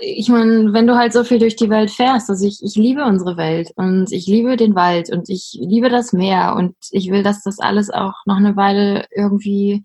ich 0.00 0.28
meine, 0.28 0.72
wenn 0.72 0.86
du 0.86 0.96
halt 0.96 1.12
so 1.12 1.24
viel 1.24 1.38
durch 1.38 1.56
die 1.56 1.70
Welt 1.70 1.90
fährst, 1.90 2.30
also 2.30 2.46
ich, 2.46 2.62
ich 2.62 2.76
liebe 2.76 3.04
unsere 3.04 3.36
Welt 3.36 3.72
und 3.76 4.12
ich 4.12 4.26
liebe 4.26 4.56
den 4.56 4.74
Wald 4.74 5.10
und 5.10 5.28
ich 5.28 5.56
liebe 5.60 5.88
das 5.88 6.12
Meer 6.12 6.54
und 6.56 6.74
ich 6.90 7.10
will, 7.10 7.22
dass 7.22 7.42
das 7.42 7.58
alles 7.58 7.90
auch 7.90 8.14
noch 8.26 8.36
eine 8.36 8.56
Weile 8.56 9.06
irgendwie 9.14 9.82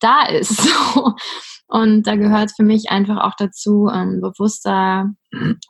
da 0.00 0.22
ist. 0.26 0.68
Und 1.72 2.08
da 2.08 2.16
gehört 2.16 2.50
für 2.50 2.64
mich 2.64 2.90
einfach 2.90 3.18
auch 3.18 3.36
dazu, 3.38 3.88
ähm, 3.94 4.20
bewusster, 4.20 5.08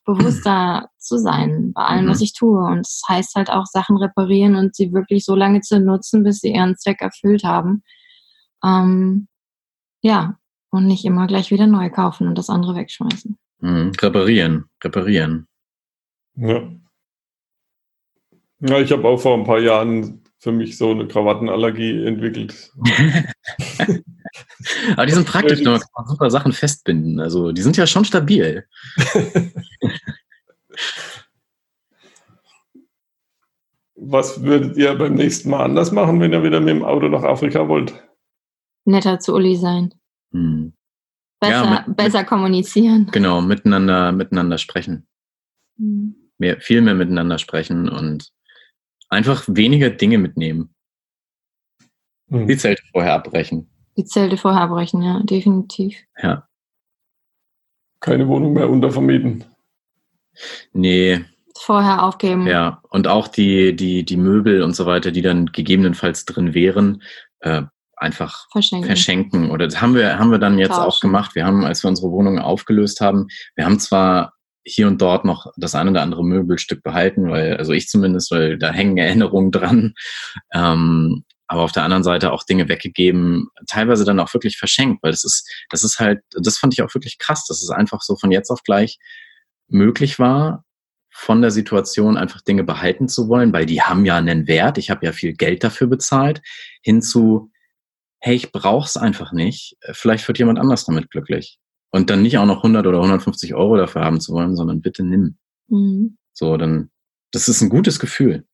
bewusster 0.07 0.89
zu 0.97 1.19
sein 1.19 1.75
bei 1.75 1.83
allem, 1.83 2.09
was 2.09 2.21
mhm. 2.21 2.25
ich 2.25 2.33
tue. 2.33 2.59
Und 2.59 2.87
das 2.87 3.03
heißt 3.07 3.35
halt 3.35 3.51
auch 3.51 3.67
Sachen 3.67 3.99
reparieren 3.99 4.57
und 4.57 4.75
sie 4.75 4.95
wirklich 4.95 5.27
so 5.27 5.35
lange 5.35 5.61
zu 5.61 5.79
nutzen, 5.79 6.25
bis 6.25 6.39
sie 6.39 6.55
ihren 6.55 6.79
Zweck 6.79 7.03
erfüllt 7.03 7.45
haben. 7.45 7.83
Ähm, 8.65 9.29
ja, 10.01 10.39
und 10.71 10.87
nicht 10.87 11.05
immer 11.05 11.27
gleich 11.27 11.51
wieder 11.51 11.67
neu 11.67 11.91
kaufen 11.91 12.29
und 12.29 12.39
das 12.39 12.49
andere 12.49 12.75
wegschmeißen. 12.77 13.37
Mhm. 13.61 13.93
Reparieren, 14.01 14.65
reparieren. 14.83 15.47
Ja. 16.37 16.71
Ja, 18.61 18.79
ich 18.79 18.93
habe 18.93 19.09
auch 19.09 19.19
vor 19.19 19.39
ein 19.39 19.45
paar 19.45 19.61
Jahren 19.61 20.23
für 20.39 20.53
mich 20.53 20.77
so 20.79 20.91
eine 20.91 21.07
Krawattenallergie 21.07 22.05
entwickelt. 22.05 22.71
Aber 24.93 25.07
die 25.07 25.13
sind 25.13 25.27
praktisch, 25.27 25.63
man 25.63 25.81
kann 25.81 26.07
super 26.07 26.31
Sachen 26.31 26.53
festbinden. 26.53 27.21
Also 27.21 27.53
die 27.53 27.63
sind 27.63 27.77
ja 27.77 27.87
schon 27.87 28.05
stabil. 28.05 28.67
Was 34.03 34.43
würdet 34.43 34.79
ihr 34.79 34.95
beim 34.95 35.15
nächsten 35.15 35.51
Mal 35.51 35.63
anders 35.63 35.93
machen, 35.93 36.21
wenn 36.21 36.33
ihr 36.33 36.43
wieder 36.43 36.61
mit 36.61 36.71
dem 36.71 36.83
Auto 36.83 37.09
nach 37.09 37.23
Afrika 37.23 37.69
wollt? 37.69 37.93
Netter 38.87 39.19
zu 39.21 39.35
Uli 39.35 39.57
sein. 39.57 39.93
Hm. 40.33 40.73
Besser, 41.41 41.65
ja, 41.65 41.85
mit, 41.87 41.97
besser 41.97 42.25
kommunizieren. 42.25 43.09
Genau, 43.13 43.41
miteinander, 43.41 44.13
miteinander 44.13 44.59
sprechen. 44.59 45.07
Hm. 45.79 46.15
Mehr, 46.39 46.61
viel 46.61 46.83
mehr 46.83 46.95
miteinander 46.95 47.39
sprechen 47.39 47.89
und 47.89 48.31
einfach 49.09 49.45
weniger 49.49 49.91
Dinge 49.91 50.19
mitnehmen. 50.19 50.75
Hm. 52.29 52.47
Die 52.47 52.57
Zelte 52.57 52.83
vorher 52.93 53.15
abbrechen. 53.15 53.71
Die 53.97 54.05
Zelte 54.05 54.37
vorher 54.37 54.63
abbrechen, 54.63 55.03
ja, 55.03 55.21
definitiv. 55.23 55.97
Ja. 56.23 56.47
Keine 58.01 58.29
Wohnung 58.29 58.53
mehr 58.53 58.69
untervermieten. 58.69 59.45
Nee. 60.73 61.25
Vorher 61.59 62.03
aufgeben. 62.03 62.47
Ja, 62.47 62.83
und 62.91 63.09
auch 63.09 63.29
die, 63.29 63.75
die, 63.75 64.05
die 64.05 64.17
Möbel 64.17 64.63
und 64.63 64.75
so 64.75 64.87
weiter, 64.87 65.11
die 65.11 65.23
dann 65.23 65.47
gegebenenfalls 65.47 66.25
drin 66.25 66.55
wären, 66.55 67.03
äh, 67.41 67.63
einfach 68.01 68.49
verschenken. 68.51 68.87
verschenken. 68.87 69.51
Oder 69.51 69.67
das 69.67 69.81
haben 69.81 69.95
wir, 69.95 70.19
haben 70.19 70.31
wir 70.31 70.39
dann 70.39 70.59
jetzt 70.59 70.71
Tauschen. 70.71 70.85
auch 70.85 71.01
gemacht. 71.01 71.35
Wir 71.35 71.45
haben, 71.45 71.65
als 71.65 71.85
wir 71.85 71.89
unsere 71.89 72.11
Wohnung 72.11 72.39
aufgelöst 72.39 73.01
haben, 73.01 73.29
wir 73.55 73.65
haben 73.65 73.79
zwar 73.79 74.35
hier 74.65 74.87
und 74.87 75.01
dort 75.01 75.25
noch 75.25 75.47
das 75.57 75.75
ein 75.75 75.89
oder 75.89 76.03
andere 76.03 76.25
Möbelstück 76.25 76.83
behalten, 76.83 77.31
weil, 77.31 77.57
also 77.57 77.73
ich 77.73 77.89
zumindest, 77.89 78.31
weil 78.31 78.59
da 78.59 78.73
hängen 78.73 78.97
Erinnerungen 78.97 79.51
dran. 79.51 79.95
Ähm, 80.53 81.25
aber 81.47 81.63
auf 81.63 81.73
der 81.73 81.83
anderen 81.83 82.05
Seite 82.05 82.33
auch 82.33 82.45
Dinge 82.45 82.69
weggegeben, 82.69 83.49
teilweise 83.67 84.05
dann 84.05 84.21
auch 84.21 84.33
wirklich 84.35 84.57
verschenkt, 84.57 85.03
weil 85.03 85.11
das 85.11 85.25
ist, 85.25 85.49
das 85.69 85.83
ist 85.83 85.99
halt, 85.99 86.21
das 86.31 86.59
fand 86.59 86.73
ich 86.73 86.83
auch 86.83 86.95
wirklich 86.95 87.19
krass, 87.19 87.45
dass 87.47 87.63
es 87.63 87.71
einfach 87.71 88.03
so 88.03 88.17
von 88.17 88.31
jetzt 88.31 88.51
auf 88.51 88.63
gleich 88.63 88.99
möglich 89.67 90.19
war, 90.19 90.65
von 91.13 91.43
der 91.43 91.51
Situation 91.51 92.17
einfach 92.17 92.41
Dinge 92.41 92.63
behalten 92.63 93.09
zu 93.09 93.29
wollen, 93.29 93.53
weil 93.53 93.67
die 93.67 93.83
haben 93.83 94.05
ja 94.05 94.17
einen 94.17 94.47
Wert, 94.47 94.79
ich 94.79 94.91
habe 94.91 95.05
ja 95.05 95.13
viel 95.13 95.33
Geld 95.33 95.65
dafür 95.65 95.89
bezahlt, 95.89 96.41
hinzu, 96.83 97.50
hey, 98.21 98.35
ich 98.35 98.53
brauch's 98.53 98.97
einfach 98.97 99.33
nicht, 99.33 99.77
vielleicht 99.93 100.27
wird 100.29 100.39
jemand 100.39 100.59
anders 100.59 100.85
damit 100.85 101.11
glücklich. 101.11 101.59
Und 101.91 102.11
dann 102.11 102.23
nicht 102.23 102.39
auch 102.39 102.47
noch 102.47 102.59
100 102.59 102.87
oder 102.87 102.99
150 102.99 103.55
Euro 103.55 103.77
dafür 103.77 104.03
haben 104.03 104.21
zu 104.21 104.33
wollen, 104.33 104.55
sondern 104.55 104.81
bitte 104.81 105.03
nimm. 105.03 105.39
Mhm. 105.69 106.19
So, 106.33 106.57
dann, 106.57 106.91
das 107.33 107.49
ist 107.49 107.61
ein 107.63 107.69
gutes 107.69 107.99
Gefühl. 107.99 108.45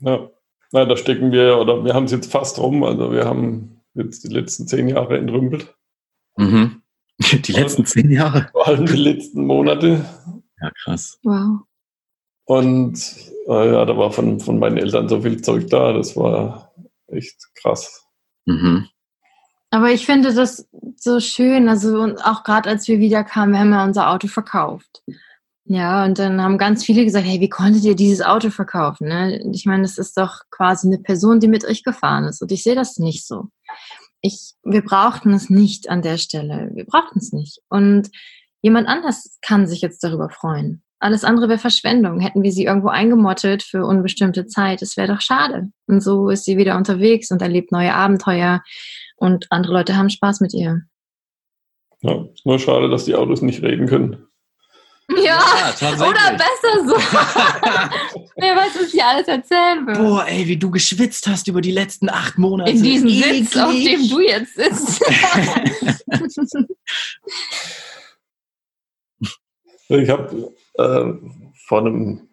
Ja, 0.00 0.30
na, 0.72 0.84
da 0.84 0.96
stecken 0.96 1.32
wir, 1.32 1.58
oder 1.58 1.84
wir 1.84 1.94
haben 1.94 2.04
es 2.04 2.12
jetzt 2.12 2.30
fast 2.30 2.58
rum, 2.58 2.84
also 2.84 3.12
wir 3.12 3.24
haben 3.24 3.80
jetzt 3.94 4.24
die 4.24 4.32
letzten 4.32 4.66
zehn 4.66 4.88
Jahre 4.88 5.18
entrümpelt. 5.18 5.74
Mhm. 6.36 6.82
Die 7.20 7.50
letzten 7.50 7.84
zehn 7.84 8.12
Jahre? 8.12 8.48
Vor 8.52 8.68
allem 8.68 8.86
die 8.86 8.92
letzten 8.92 9.44
Monate. 9.44 10.04
Ja, 10.60 10.70
krass. 10.84 11.18
Wow. 11.24 11.62
Und 12.44 13.16
äh, 13.48 13.72
ja, 13.72 13.84
da 13.84 13.98
war 13.98 14.12
von, 14.12 14.38
von 14.38 14.60
meinen 14.60 14.78
Eltern 14.78 15.08
so 15.08 15.20
viel 15.20 15.42
Zeug 15.42 15.68
da, 15.68 15.92
das 15.92 16.16
war 16.16 16.67
echt 17.08 17.36
krass. 17.54 18.04
Mhm. 18.46 18.88
Aber 19.70 19.90
ich 19.90 20.06
finde 20.06 20.32
das 20.32 20.66
so 20.96 21.20
schön, 21.20 21.68
also 21.68 22.16
auch 22.24 22.42
gerade 22.42 22.70
als 22.70 22.88
wir 22.88 22.98
wieder 22.98 23.22
kamen, 23.22 23.52
wir 23.52 23.60
haben 23.60 23.72
ja 23.72 23.84
unser 23.84 24.10
Auto 24.10 24.28
verkauft. 24.28 25.02
Ja, 25.70 26.06
und 26.06 26.18
dann 26.18 26.40
haben 26.40 26.56
ganz 26.56 26.82
viele 26.82 27.04
gesagt, 27.04 27.26
hey, 27.26 27.40
wie 27.40 27.50
konntet 27.50 27.84
ihr 27.84 27.94
dieses 27.94 28.22
Auto 28.22 28.48
verkaufen? 28.48 29.06
Ne? 29.06 29.42
Ich 29.52 29.66
meine, 29.66 29.82
das 29.82 29.98
ist 29.98 30.16
doch 30.16 30.40
quasi 30.50 30.86
eine 30.86 30.96
Person, 30.98 31.40
die 31.40 31.48
mit 31.48 31.66
euch 31.66 31.84
gefahren 31.84 32.24
ist. 32.24 32.40
Und 32.40 32.50
ich 32.50 32.62
sehe 32.62 32.74
das 32.74 32.96
nicht 32.96 33.26
so. 33.26 33.48
Ich, 34.22 34.54
wir 34.62 34.82
brauchten 34.82 35.34
es 35.34 35.50
nicht 35.50 35.90
an 35.90 36.00
der 36.00 36.16
Stelle. 36.16 36.70
Wir 36.72 36.86
brauchten 36.86 37.18
es 37.18 37.32
nicht. 37.32 37.60
Und 37.68 38.08
jemand 38.62 38.88
anders 38.88 39.38
kann 39.42 39.66
sich 39.66 39.82
jetzt 39.82 40.02
darüber 40.02 40.30
freuen. 40.30 40.82
Alles 41.00 41.22
andere 41.22 41.48
wäre 41.48 41.58
Verschwendung. 41.58 42.18
Hätten 42.20 42.42
wir 42.42 42.50
sie 42.50 42.64
irgendwo 42.64 42.88
eingemottet 42.88 43.62
für 43.62 43.84
unbestimmte 43.84 44.46
Zeit, 44.46 44.82
es 44.82 44.96
wäre 44.96 45.14
doch 45.14 45.20
schade. 45.20 45.68
Und 45.86 46.02
so 46.02 46.28
ist 46.28 46.44
sie 46.44 46.56
wieder 46.56 46.76
unterwegs 46.76 47.30
und 47.30 47.40
erlebt 47.40 47.70
neue 47.70 47.94
Abenteuer 47.94 48.62
und 49.16 49.46
andere 49.50 49.74
Leute 49.74 49.96
haben 49.96 50.10
Spaß 50.10 50.40
mit 50.40 50.54
ihr. 50.54 50.82
Ja, 52.00 52.24
ist 52.32 52.46
nur 52.46 52.58
schade, 52.58 52.88
dass 52.88 53.04
die 53.04 53.14
Autos 53.14 53.42
nicht 53.42 53.62
reden 53.62 53.86
können. 53.86 54.24
Ja, 55.10 55.40
ja 55.80 55.92
oder 55.94 56.36
besser 56.36 56.86
so. 56.86 56.94
Wer 58.36 58.56
weiß, 58.56 58.72
was 58.78 58.92
ich 58.92 59.02
alles 59.02 59.26
erzählen 59.26 59.86
will. 59.86 59.96
Boah, 59.96 60.26
ey, 60.28 60.46
wie 60.46 60.58
du 60.58 60.70
geschwitzt 60.70 61.26
hast 61.26 61.48
über 61.48 61.62
die 61.62 61.70
letzten 61.70 62.10
acht 62.10 62.36
Monate. 62.36 62.70
In 62.70 62.82
diesem 62.82 63.08
Eklig. 63.08 63.48
Sitz, 63.48 63.56
auf 63.56 63.72
dem 63.72 64.08
du 64.08 64.20
jetzt 64.20 64.54
sitzt. 64.54 65.02
ich 69.88 70.10
habe 70.10 70.52
äh, 70.78 71.12
vor 71.66 71.80
einem 71.80 72.28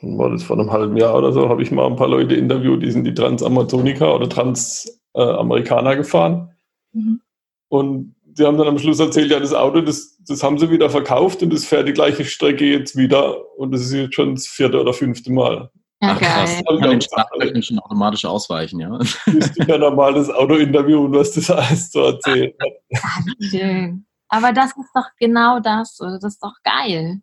war 0.00 0.30
das 0.30 0.44
vor 0.44 0.58
einem 0.58 0.70
halben 0.70 0.96
Jahr 0.96 1.16
oder 1.16 1.32
so, 1.32 1.48
habe 1.48 1.62
ich 1.62 1.70
mal 1.70 1.86
ein 1.86 1.96
paar 1.96 2.08
Leute 2.08 2.36
interviewt, 2.36 2.82
die 2.82 2.90
sind 2.90 3.04
die 3.04 3.14
Transamazonika 3.14 4.12
oder 4.12 4.28
Transamerikaner 4.28 5.96
gefahren. 5.96 6.52
Mhm. 6.92 7.20
Und 7.68 8.14
die 8.22 8.44
haben 8.44 8.56
dann 8.56 8.68
am 8.68 8.78
Schluss 8.78 9.00
erzählt, 9.00 9.30
ja, 9.30 9.40
das 9.40 9.52
Auto, 9.52 9.80
das, 9.80 10.16
das 10.26 10.42
haben 10.42 10.58
sie 10.58 10.70
wieder 10.70 10.88
verkauft 10.88 11.42
und 11.42 11.52
das 11.52 11.64
fährt 11.64 11.88
die 11.88 11.92
gleiche 11.92 12.24
Strecke 12.24 12.64
jetzt 12.64 12.96
wieder. 12.96 13.58
Und 13.58 13.72
das 13.72 13.82
ist 13.82 13.92
jetzt 13.92 14.14
schon 14.14 14.36
das 14.36 14.46
vierte 14.46 14.80
oder 14.80 14.92
fünfte 14.92 15.32
Mal. 15.32 15.70
Ja, 16.00 16.12
Ach, 16.12 16.20
krass. 16.20 16.62
Kann 16.64 17.40
den 17.40 17.62
schon 17.62 17.80
automatisch 17.80 18.24
ausweichen, 18.24 18.78
ja. 18.78 18.90
Müsste 19.26 19.62
ich 19.62 19.66
ja 19.66 19.78
normal 19.78 20.14
das 20.14 20.30
Auto 20.30 20.54
interviewen, 20.54 21.12
was 21.12 21.32
das 21.32 21.50
alles 21.50 21.90
zu 21.90 21.98
erzählen 21.98 22.52
hat. 22.60 23.92
Aber 24.28 24.52
das 24.52 24.76
ist 24.76 24.90
doch 24.94 25.08
genau 25.18 25.58
das, 25.58 26.00
oder? 26.00 26.20
Das 26.20 26.34
ist 26.34 26.42
doch 26.42 26.54
geil. 26.62 27.20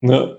Ja. 0.00 0.38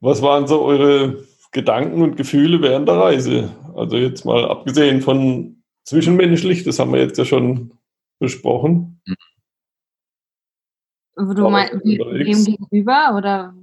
Was 0.00 0.22
waren 0.22 0.46
so 0.46 0.62
eure 0.62 1.24
Gedanken 1.50 2.02
und 2.02 2.16
Gefühle 2.16 2.60
während 2.60 2.88
der 2.88 2.96
Reise? 2.96 3.56
Also 3.74 3.96
jetzt 3.96 4.24
mal 4.24 4.44
abgesehen 4.44 5.00
von 5.00 5.62
zwischenmenschlich, 5.84 6.64
das 6.64 6.78
haben 6.78 6.92
wir 6.92 7.00
jetzt 7.00 7.18
ja 7.18 7.24
schon 7.24 7.72
besprochen. 8.18 9.00
Du 11.16 11.48
meinst, 11.48 11.84
dem 11.84 12.44
gegenüber 12.44 13.14
oder? 13.16 13.54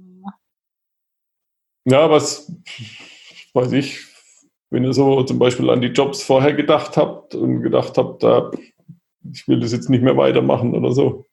Ja, 1.84 2.10
was 2.10 2.52
weiß 3.52 3.72
ich, 3.72 4.06
wenn 4.70 4.84
ihr 4.84 4.92
so 4.92 5.22
zum 5.24 5.38
Beispiel 5.38 5.68
an 5.68 5.82
die 5.82 5.88
Jobs 5.88 6.22
vorher 6.22 6.54
gedacht 6.54 6.96
habt 6.96 7.34
und 7.34 7.62
gedacht 7.62 7.98
habt, 7.98 8.22
da, 8.22 8.50
ich 9.30 9.46
will 9.48 9.60
das 9.60 9.72
jetzt 9.72 9.90
nicht 9.90 10.02
mehr 10.02 10.16
weitermachen 10.16 10.74
oder 10.74 10.92
so. 10.92 11.26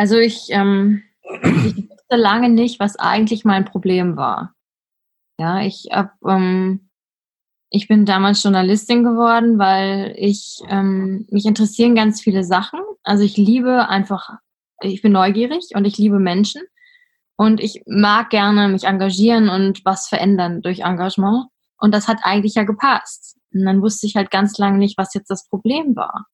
Also 0.00 0.16
ich, 0.16 0.46
ähm, 0.48 1.02
ich 1.42 1.76
wusste 1.76 2.16
lange 2.16 2.48
nicht, 2.48 2.80
was 2.80 2.96
eigentlich 2.96 3.44
mein 3.44 3.66
Problem 3.66 4.16
war. 4.16 4.54
Ja, 5.38 5.60
ich 5.60 5.88
hab, 5.92 6.14
ähm, 6.26 6.88
ich 7.68 7.86
bin 7.86 8.06
damals 8.06 8.42
Journalistin 8.42 9.04
geworden, 9.04 9.58
weil 9.58 10.14
ich 10.16 10.62
ähm, 10.70 11.26
mich 11.30 11.44
interessieren 11.44 11.94
ganz 11.94 12.22
viele 12.22 12.44
Sachen. 12.44 12.80
Also 13.02 13.24
ich 13.24 13.36
liebe 13.36 13.90
einfach, 13.90 14.38
ich 14.80 15.02
bin 15.02 15.12
neugierig 15.12 15.68
und 15.74 15.84
ich 15.84 15.98
liebe 15.98 16.18
Menschen 16.18 16.62
und 17.36 17.60
ich 17.60 17.82
mag 17.84 18.30
gerne 18.30 18.68
mich 18.68 18.84
engagieren 18.84 19.50
und 19.50 19.84
was 19.84 20.08
verändern 20.08 20.62
durch 20.62 20.80
Engagement. 20.80 21.48
Und 21.76 21.92
das 21.92 22.08
hat 22.08 22.20
eigentlich 22.22 22.54
ja 22.54 22.62
gepasst. 22.62 23.36
Und 23.52 23.66
dann 23.66 23.82
wusste 23.82 24.06
ich 24.06 24.16
halt 24.16 24.30
ganz 24.30 24.56
lange 24.56 24.78
nicht, 24.78 24.96
was 24.96 25.12
jetzt 25.12 25.28
das 25.28 25.46
Problem 25.46 25.94
war. 25.94 26.24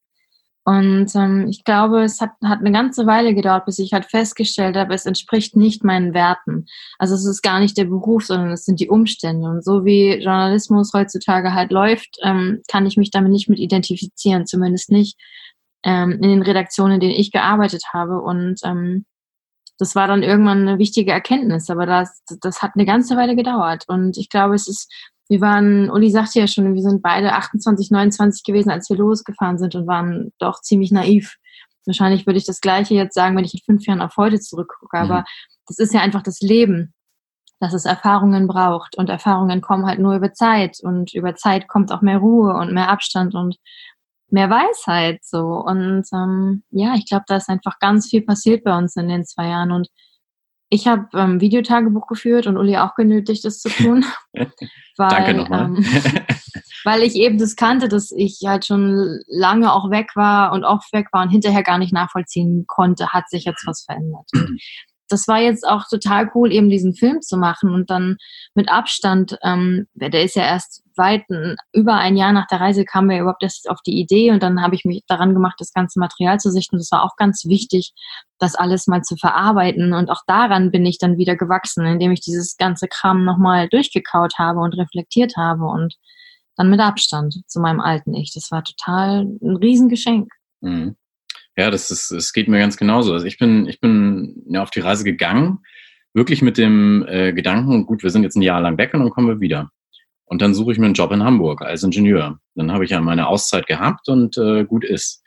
Und 0.66 1.14
ähm, 1.14 1.46
ich 1.48 1.62
glaube, 1.62 2.02
es 2.02 2.20
hat, 2.20 2.32
hat 2.44 2.58
eine 2.58 2.72
ganze 2.72 3.06
Weile 3.06 3.36
gedauert, 3.36 3.66
bis 3.66 3.78
ich 3.78 3.92
halt 3.92 4.04
festgestellt 4.04 4.76
habe, 4.76 4.94
es 4.94 5.06
entspricht 5.06 5.54
nicht 5.54 5.84
meinen 5.84 6.12
Werten. 6.12 6.66
Also 6.98 7.14
es 7.14 7.24
ist 7.24 7.42
gar 7.42 7.60
nicht 7.60 7.78
der 7.78 7.84
Beruf, 7.84 8.24
sondern 8.26 8.50
es 8.50 8.64
sind 8.64 8.80
die 8.80 8.88
Umstände. 8.88 9.48
Und 9.48 9.64
so 9.64 9.84
wie 9.84 10.20
Journalismus 10.20 10.92
heutzutage 10.92 11.54
halt 11.54 11.70
läuft, 11.70 12.16
ähm, 12.24 12.62
kann 12.68 12.84
ich 12.84 12.96
mich 12.96 13.12
damit 13.12 13.30
nicht 13.30 13.48
mit 13.48 13.60
identifizieren, 13.60 14.44
zumindest 14.44 14.90
nicht 14.90 15.16
ähm, 15.84 16.18
in 16.20 16.30
den 16.30 16.42
Redaktionen, 16.42 16.94
in 16.94 17.00
denen 17.00 17.14
ich 17.14 17.30
gearbeitet 17.30 17.84
habe. 17.92 18.20
Und 18.20 18.58
ähm, 18.64 19.06
das 19.78 19.94
war 19.94 20.08
dann 20.08 20.24
irgendwann 20.24 20.66
eine 20.66 20.80
wichtige 20.80 21.12
Erkenntnis, 21.12 21.70
aber 21.70 21.86
das, 21.86 22.24
das 22.40 22.60
hat 22.60 22.72
eine 22.74 22.86
ganze 22.86 23.16
Weile 23.16 23.36
gedauert. 23.36 23.84
Und 23.86 24.18
ich 24.18 24.28
glaube, 24.30 24.56
es 24.56 24.66
ist 24.66 24.92
wir 25.28 25.40
waren, 25.40 25.90
Uli 25.90 26.10
sagte 26.10 26.38
ja 26.38 26.46
schon, 26.46 26.74
wir 26.74 26.82
sind 26.82 27.02
beide 27.02 27.32
28, 27.32 27.90
29 27.90 28.44
gewesen, 28.44 28.70
als 28.70 28.88
wir 28.88 28.96
losgefahren 28.96 29.58
sind 29.58 29.74
und 29.74 29.86
waren 29.86 30.32
doch 30.38 30.60
ziemlich 30.60 30.92
naiv. 30.92 31.36
Wahrscheinlich 31.84 32.26
würde 32.26 32.38
ich 32.38 32.46
das 32.46 32.60
Gleiche 32.60 32.94
jetzt 32.94 33.14
sagen, 33.14 33.36
wenn 33.36 33.44
ich 33.44 33.54
in 33.54 33.60
fünf 33.64 33.86
Jahren 33.86 34.02
auf 34.02 34.16
heute 34.16 34.40
zurückgucke, 34.40 34.98
aber 34.98 35.20
mhm. 35.20 35.24
das 35.66 35.78
ist 35.78 35.94
ja 35.94 36.00
einfach 36.00 36.22
das 36.22 36.40
Leben, 36.40 36.94
dass 37.60 37.74
es 37.74 37.84
Erfahrungen 37.86 38.46
braucht 38.46 38.96
und 38.98 39.08
Erfahrungen 39.08 39.60
kommen 39.60 39.86
halt 39.86 39.98
nur 39.98 40.14
über 40.14 40.32
Zeit 40.32 40.78
und 40.82 41.14
über 41.14 41.34
Zeit 41.36 41.68
kommt 41.68 41.92
auch 41.92 42.02
mehr 42.02 42.18
Ruhe 42.18 42.54
und 42.54 42.72
mehr 42.72 42.90
Abstand 42.90 43.34
und 43.34 43.56
mehr 44.28 44.50
Weisheit 44.50 45.20
so 45.24 45.64
und 45.64 46.04
ähm, 46.12 46.64
ja, 46.70 46.94
ich 46.94 47.06
glaube, 47.06 47.24
da 47.28 47.36
ist 47.36 47.48
einfach 47.48 47.78
ganz 47.78 48.08
viel 48.08 48.22
passiert 48.22 48.64
bei 48.64 48.76
uns 48.76 48.96
in 48.96 49.08
den 49.08 49.24
zwei 49.24 49.48
Jahren 49.48 49.70
und 49.70 49.88
ich 50.68 50.86
habe 50.86 51.06
ähm, 51.14 51.40
Videotagebuch 51.40 52.06
geführt 52.06 52.46
und 52.46 52.56
Uli 52.56 52.76
auch 52.76 52.94
genötigt, 52.94 53.44
das 53.44 53.60
zu 53.60 53.68
tun. 53.68 54.04
weil, 54.96 55.08
Danke 55.08 55.34
nochmal. 55.34 55.66
Ähm, 55.66 55.84
weil 56.84 57.02
ich 57.02 57.14
eben 57.14 57.38
das 57.38 57.56
kannte, 57.56 57.88
dass 57.88 58.12
ich 58.12 58.40
halt 58.46 58.66
schon 58.66 59.20
lange 59.26 59.72
auch 59.72 59.90
weg 59.90 60.10
war 60.14 60.52
und 60.52 60.64
oft 60.64 60.92
weg 60.92 61.08
war 61.12 61.22
und 61.22 61.30
hinterher 61.30 61.62
gar 61.62 61.78
nicht 61.78 61.92
nachvollziehen 61.92 62.64
konnte, 62.66 63.08
hat 63.08 63.28
sich 63.28 63.44
jetzt 63.44 63.66
was 63.66 63.84
verändert. 63.84 64.28
Und 64.34 64.60
das 65.08 65.28
war 65.28 65.40
jetzt 65.40 65.66
auch 65.66 65.84
total 65.88 66.30
cool, 66.34 66.52
eben 66.52 66.68
diesen 66.68 66.94
Film 66.94 67.22
zu 67.22 67.36
machen 67.36 67.70
und 67.70 67.90
dann 67.90 68.16
mit 68.54 68.70
Abstand, 68.70 69.38
ähm, 69.42 69.86
der 69.94 70.22
ist 70.22 70.36
ja 70.36 70.44
erst 70.44 70.82
weit, 70.96 71.24
über 71.72 71.94
ein 71.94 72.16
Jahr 72.16 72.32
nach 72.32 72.46
der 72.46 72.60
Reise 72.60 72.84
kam 72.84 73.06
mir 73.06 73.20
überhaupt 73.20 73.42
erst 73.42 73.68
auf 73.68 73.80
die 73.86 73.98
Idee 74.00 74.30
und 74.30 74.42
dann 74.42 74.62
habe 74.62 74.74
ich 74.74 74.84
mich 74.84 75.02
daran 75.06 75.34
gemacht, 75.34 75.56
das 75.58 75.72
ganze 75.72 75.98
Material 75.98 76.40
zu 76.40 76.50
sichten. 76.50 76.78
Das 76.78 76.90
war 76.90 77.02
auch 77.02 77.16
ganz 77.16 77.44
wichtig, 77.44 77.92
das 78.38 78.54
alles 78.54 78.86
mal 78.86 79.02
zu 79.02 79.16
verarbeiten 79.16 79.92
und 79.92 80.10
auch 80.10 80.22
daran 80.26 80.70
bin 80.70 80.86
ich 80.86 80.98
dann 80.98 81.18
wieder 81.18 81.36
gewachsen, 81.36 81.84
indem 81.84 82.12
ich 82.12 82.20
dieses 82.20 82.56
ganze 82.56 82.88
Kram 82.88 83.24
nochmal 83.24 83.68
durchgekaut 83.68 84.38
habe 84.38 84.60
und 84.60 84.74
reflektiert 84.74 85.36
habe 85.36 85.64
und 85.64 85.94
dann 86.56 86.70
mit 86.70 86.80
Abstand 86.80 87.42
zu 87.46 87.60
meinem 87.60 87.80
alten 87.80 88.14
Ich. 88.14 88.32
Das 88.34 88.50
war 88.50 88.64
total 88.64 89.26
ein 89.42 89.56
Riesengeschenk. 89.56 90.28
Mhm. 90.60 90.96
Ja, 91.56 91.70
das 91.70 91.90
ist, 91.90 92.10
es 92.10 92.32
geht 92.32 92.48
mir 92.48 92.58
ganz 92.58 92.76
genauso. 92.76 93.12
Also 93.14 93.26
ich 93.26 93.38
bin, 93.38 93.66
ich 93.66 93.80
bin 93.80 94.44
ja 94.48 94.62
auf 94.62 94.70
die 94.70 94.80
Reise 94.80 95.04
gegangen, 95.04 95.60
wirklich 96.12 96.42
mit 96.42 96.58
dem 96.58 97.04
äh, 97.08 97.32
Gedanken, 97.32 97.86
gut, 97.86 98.02
wir 98.02 98.10
sind 98.10 98.24
jetzt 98.24 98.36
ein 98.36 98.42
Jahr 98.42 98.60
lang 98.60 98.76
weg 98.78 98.92
und 98.92 99.00
dann 99.00 99.10
kommen 99.10 99.28
wir 99.28 99.40
wieder. 99.40 99.70
Und 100.26 100.42
dann 100.42 100.54
suche 100.54 100.72
ich 100.72 100.78
mir 100.78 100.86
einen 100.86 100.94
Job 100.94 101.12
in 101.12 101.22
Hamburg 101.22 101.62
als 101.62 101.82
Ingenieur. 101.82 102.38
Dann 102.56 102.72
habe 102.72 102.84
ich 102.84 102.90
ja 102.90 103.00
meine 103.00 103.28
Auszeit 103.28 103.66
gehabt 103.66 104.08
und 104.08 104.36
äh, 104.36 104.64
gut 104.64 104.84
ist. 104.84 105.22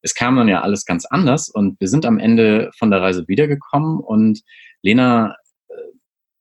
Es 0.00 0.14
kam 0.14 0.36
dann 0.36 0.48
ja 0.48 0.62
alles 0.62 0.84
ganz 0.84 1.04
anders 1.06 1.48
und 1.48 1.78
wir 1.80 1.88
sind 1.88 2.06
am 2.06 2.18
Ende 2.18 2.70
von 2.78 2.90
der 2.90 3.02
Reise 3.02 3.26
wiedergekommen 3.26 3.98
und 3.98 4.40
Lena 4.80 5.36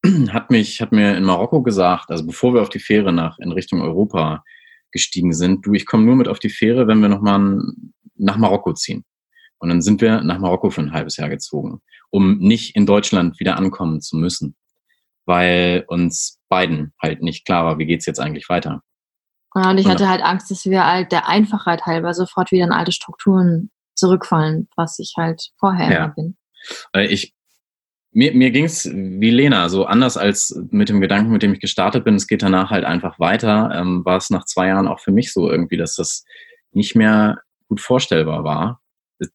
äh, 0.04 0.28
hat 0.30 0.52
mich, 0.52 0.82
hat 0.82 0.92
mir 0.94 1.18
in 1.18 1.24
Marokko 1.24 1.64
gesagt, 1.64 2.12
also 2.12 2.26
bevor 2.26 2.54
wir 2.54 2.62
auf 2.62 2.70
die 2.70 2.80
Fähre 2.80 3.12
nach 3.12 3.40
in 3.40 3.52
Richtung 3.52 3.82
Europa 3.82 4.44
gestiegen 4.92 5.34
sind, 5.34 5.66
du, 5.66 5.74
ich 5.74 5.86
komme 5.86 6.06
nur 6.06 6.16
mit 6.16 6.28
auf 6.28 6.40
die 6.40 6.50
Fähre, 6.50 6.88
wenn 6.88 7.00
wir 7.00 7.10
nochmal 7.10 7.60
nach 8.16 8.38
Marokko 8.38 8.74
ziehen. 8.74 9.04
Und 9.64 9.70
dann 9.70 9.82
sind 9.82 10.02
wir 10.02 10.22
nach 10.24 10.40
Marokko 10.40 10.72
für 10.72 10.82
ein 10.82 10.92
halbes 10.92 11.16
Jahr 11.16 11.30
gezogen, 11.30 11.82
um 12.10 12.38
nicht 12.40 12.76
in 12.76 12.86
Deutschland 12.86 13.40
wieder 13.40 13.56
ankommen 13.56 14.02
zu 14.02 14.18
müssen, 14.18 14.58
weil 15.26 15.86
uns 15.88 16.42
beiden 16.50 16.92
halt 17.02 17.22
nicht 17.22 17.46
klar 17.46 17.64
war, 17.64 17.78
wie 17.78 17.86
geht's 17.86 18.06
jetzt 18.06 18.20
eigentlich 18.20 18.50
weiter. 18.50 18.82
Ja, 19.56 19.70
und 19.70 19.78
ich 19.78 19.88
hatte 19.88 20.10
halt 20.10 20.22
Angst, 20.22 20.52
dass 20.52 20.66
wir 20.66 20.86
halt 20.86 21.14
der 21.14 21.30
Einfachheit 21.30 21.86
halber 21.86 22.14
sofort 22.14 22.52
wieder 22.52 22.66
in 22.66 22.74
alte 22.74 22.92
Strukturen 22.92 23.72
zurückfallen, 23.96 24.68
was 24.76 25.00
ich 25.00 25.14
halt 25.16 25.52
vorher 25.58 25.90
ja. 25.90 25.98
immer 26.04 26.14
bin. 26.14 26.38
Äh, 26.92 27.06
ich, 27.06 27.34
mir, 28.12 28.34
mir 28.34 28.52
ging 28.52 28.66
es 28.66 28.84
wie 28.92 29.30
Lena, 29.30 29.70
so 29.70 29.86
anders 29.86 30.18
als 30.18 30.62
mit 30.72 30.90
dem 30.90 31.00
Gedanken, 31.00 31.32
mit 31.32 31.42
dem 31.42 31.54
ich 31.54 31.62
gestartet 31.62 32.04
bin, 32.04 32.16
es 32.16 32.28
geht 32.28 32.44
danach 32.44 32.70
halt 32.70 32.84
einfach 32.84 33.18
weiter, 33.18 33.72
ähm, 33.74 34.04
war 34.04 34.18
es 34.18 34.30
nach 34.30 34.44
zwei 34.44 34.68
Jahren 34.68 34.90
auch 34.90 35.00
für 35.00 35.14
mich 35.14 35.32
so 35.32 35.50
irgendwie, 35.50 35.78
dass 35.78 35.96
das 35.96 36.26
nicht 36.74 36.98
mehr 36.98 37.40
gut 37.70 37.80
vorstellbar 37.80 38.44
war, 38.44 38.83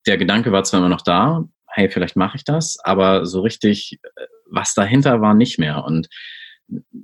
der 0.07 0.19
Gedanke 0.19 0.53
war 0.53 0.65
zwar 0.65 0.81
immer 0.81 0.89
noch 0.89 1.03
da, 1.03 1.45
hey, 1.69 1.89
vielleicht 1.89 2.17
mache 2.17 2.37
ich 2.37 2.45
das, 2.45 2.79
aber 2.83 3.27
so 3.27 3.41
richtig, 3.41 3.99
äh, 4.03 4.27
was 4.51 4.75
dahinter 4.75 5.21
war, 5.21 5.35
nicht 5.35 5.59
mehr. 5.59 5.85
Und 5.85 6.09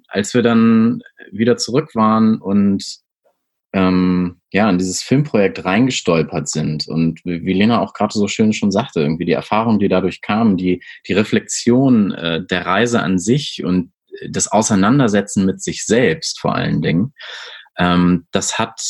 als 0.09 0.35
wir 0.35 0.43
dann 0.43 1.03
wieder 1.31 1.57
zurück 1.57 1.95
waren 1.95 2.41
und 2.41 2.85
ähm, 3.73 4.41
ja, 4.53 4.71
in 4.71 4.79
dieses 4.79 5.03
Filmprojekt 5.03 5.65
reingestolpert 5.65 6.49
sind 6.49 6.87
und 6.87 7.21
wie 7.25 7.53
Lena 7.53 7.81
auch 7.81 7.93
gerade 7.93 8.13
so 8.13 8.29
schön 8.29 8.53
schon 8.53 8.71
sagte, 8.71 9.01
irgendwie 9.01 9.25
die 9.25 9.33
Erfahrung, 9.33 9.81
die 9.81 9.89
dadurch 9.89 10.21
kam, 10.21 10.57
die, 10.57 10.83
die 11.09 11.13
Reflexion 11.13 12.13
äh, 12.13 12.45
der 12.45 12.67
Reise 12.67 13.03
an 13.03 13.19
sich 13.19 13.65
und 13.65 13.93
das 14.29 14.47
Auseinandersetzen 14.51 15.45
mit 15.45 15.61
sich 15.61 15.85
selbst 15.85 16.39
vor 16.39 16.55
allen 16.55 16.83
Dingen, 16.83 17.15
ähm, 17.77 18.29
das 18.31 18.59
hat, 18.59 18.81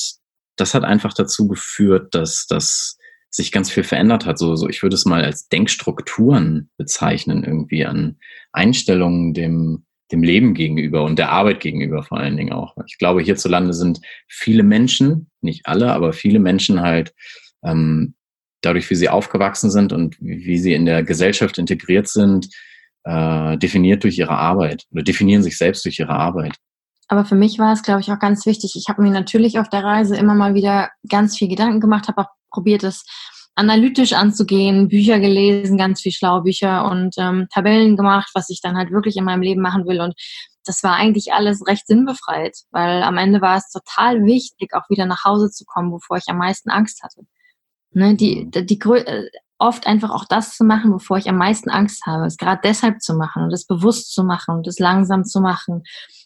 das 0.57 0.75
hat 0.75 0.85
einfach 0.85 1.15
dazu 1.15 1.49
geführt, 1.49 2.15
dass, 2.15 2.47
dass 2.47 2.99
sich 3.35 3.51
ganz 3.51 3.69
viel 3.69 3.83
verändert 3.83 4.27
hat. 4.27 4.39
So, 4.39 4.55
so 4.55 4.69
ich 4.69 4.83
würde 4.83 4.95
es 4.95 5.07
mal 5.07 5.25
als 5.25 5.49
Denkstrukturen 5.49 6.71
bezeichnen, 6.77 7.43
irgendwie 7.43 7.85
an 7.85 8.17
Einstellungen 8.53 9.35
dem, 9.35 9.85
dem 10.13 10.23
Leben 10.23 10.55
gegenüber 10.55 11.03
und 11.03 11.19
der 11.19 11.31
Arbeit 11.33 11.59
gegenüber 11.59 12.05
vor 12.05 12.19
allen 12.19 12.37
Dingen 12.37 12.53
auch. 12.53 12.77
Ich 12.87 12.97
glaube, 12.97 13.23
hierzulande 13.23 13.75
sind 13.75 14.01
viele 14.29 14.63
Menschen, 14.63 15.31
nicht 15.41 15.67
alle, 15.67 15.93
aber 15.93 16.13
viele 16.13 16.39
Menschen 16.39 16.81
halt 16.81 17.13
ähm, 17.65 18.15
dadurch, 18.61 18.89
wie 18.89 18.95
sie 18.95 19.09
aufgewachsen 19.09 19.71
sind 19.71 19.93
und 19.93 20.17
wie 20.21 20.59
sie 20.59 20.73
in 20.73 20.87
der 20.87 21.03
Gesellschaft 21.03 21.59
integriert 21.59 22.07
sind, 22.07 22.49
äh, 23.03 23.59
definiert 23.59 24.05
durch 24.05 24.17
ihre 24.17 24.39
Arbeit 24.39 24.85
oder 24.93 25.03
definieren 25.03 25.43
sich 25.43 25.59
selbst 25.59 25.85
durch 25.85 25.99
ihre 25.99 26.15
Arbeit. 26.15 26.55
Aber 27.09 27.25
für 27.25 27.35
mich 27.35 27.59
war 27.59 27.73
es, 27.73 27.83
glaube 27.83 28.01
ich, 28.01 28.13
auch 28.13 28.21
ganz 28.21 28.47
wichtig. 28.47 28.75
Ich 28.77 28.89
habe 28.89 29.03
mir 29.03 29.11
natürlich 29.11 29.59
auf 29.59 29.69
der 29.69 29.83
Reise 29.83 30.17
immer 30.17 30.35
mal 30.35 30.55
wieder 30.55 30.91
ganz 31.09 31.37
viel 31.37 31.49
Gedanken 31.49 31.81
gemacht, 31.81 32.07
habe 32.07 32.23
auch 32.23 32.29
probiert, 32.55 32.85
es 32.85 33.05
analytisch 33.57 34.13
anzugehen, 34.13 34.89
Bücher 34.89 35.21
gelesen, 35.21 35.79
ganz 35.79 36.01
viel 36.01 36.13
schlaue 36.13 36.43
Bücher 36.43 36.91
und 36.91 37.15
ähm, 37.19 37.47
Tabellen 37.53 37.97
gemacht, 37.97 38.31
was 38.35 38.51
ich 38.51 38.61
dann 38.61 38.77
halt 38.77 38.91
wirklich 38.91 39.17
in 39.17 39.25
meinem 39.25 39.43
Leben 39.43 39.63
machen 39.63 39.87
will. 39.87 40.01
Und 40.01 40.15
das 40.65 40.83
war 40.83 40.95
eigentlich 40.95 41.33
alles 41.33 41.67
recht 41.67 41.87
sinnbefreit, 41.87 42.57
weil 42.71 43.03
am 43.03 43.17
Ende 43.17 43.41
war 43.41 43.57
es 43.57 43.71
total 43.71 44.25
wichtig, 44.25 44.75
auch 44.75 44.89
wieder 44.89 45.07
nach 45.07 45.25
Hause 45.25 45.51
zu 45.51 45.65
kommen, 45.65 45.93
wovor 45.93 46.17
ich 46.17 46.25
am 46.29 46.39
meisten 46.39 46.71
Angst 46.71 47.03
hatte. 47.03 47.23
Ne, 47.93 48.17
die, 48.17 48.51
die, 48.51 48.67
die, 48.67 48.79
äh, 48.81 49.29
oft 49.59 49.87
einfach 49.87 50.11
auch 50.11 50.25
das 50.25 50.57
zu 50.57 50.65
machen, 50.65 50.93
wovor 50.93 51.19
ich 51.19 51.29
am 51.29 51.39
meisten 51.39 51.71
Angst 51.71 52.07
habe, 52.07 52.27
es 52.27 52.37
gerade 52.37 52.61
deshalb 52.65 53.01
zu 53.03 53.15
machen 53.15 53.45
und 53.45 53.53
es 53.53 53.67
bewusst 53.67 54.13
zu 54.13 54.25
machen 54.25 54.57
und 54.57 54.67
es 54.67 54.81
langsam 54.81 55.25
zu 55.25 55.41
machen, 55.41 55.85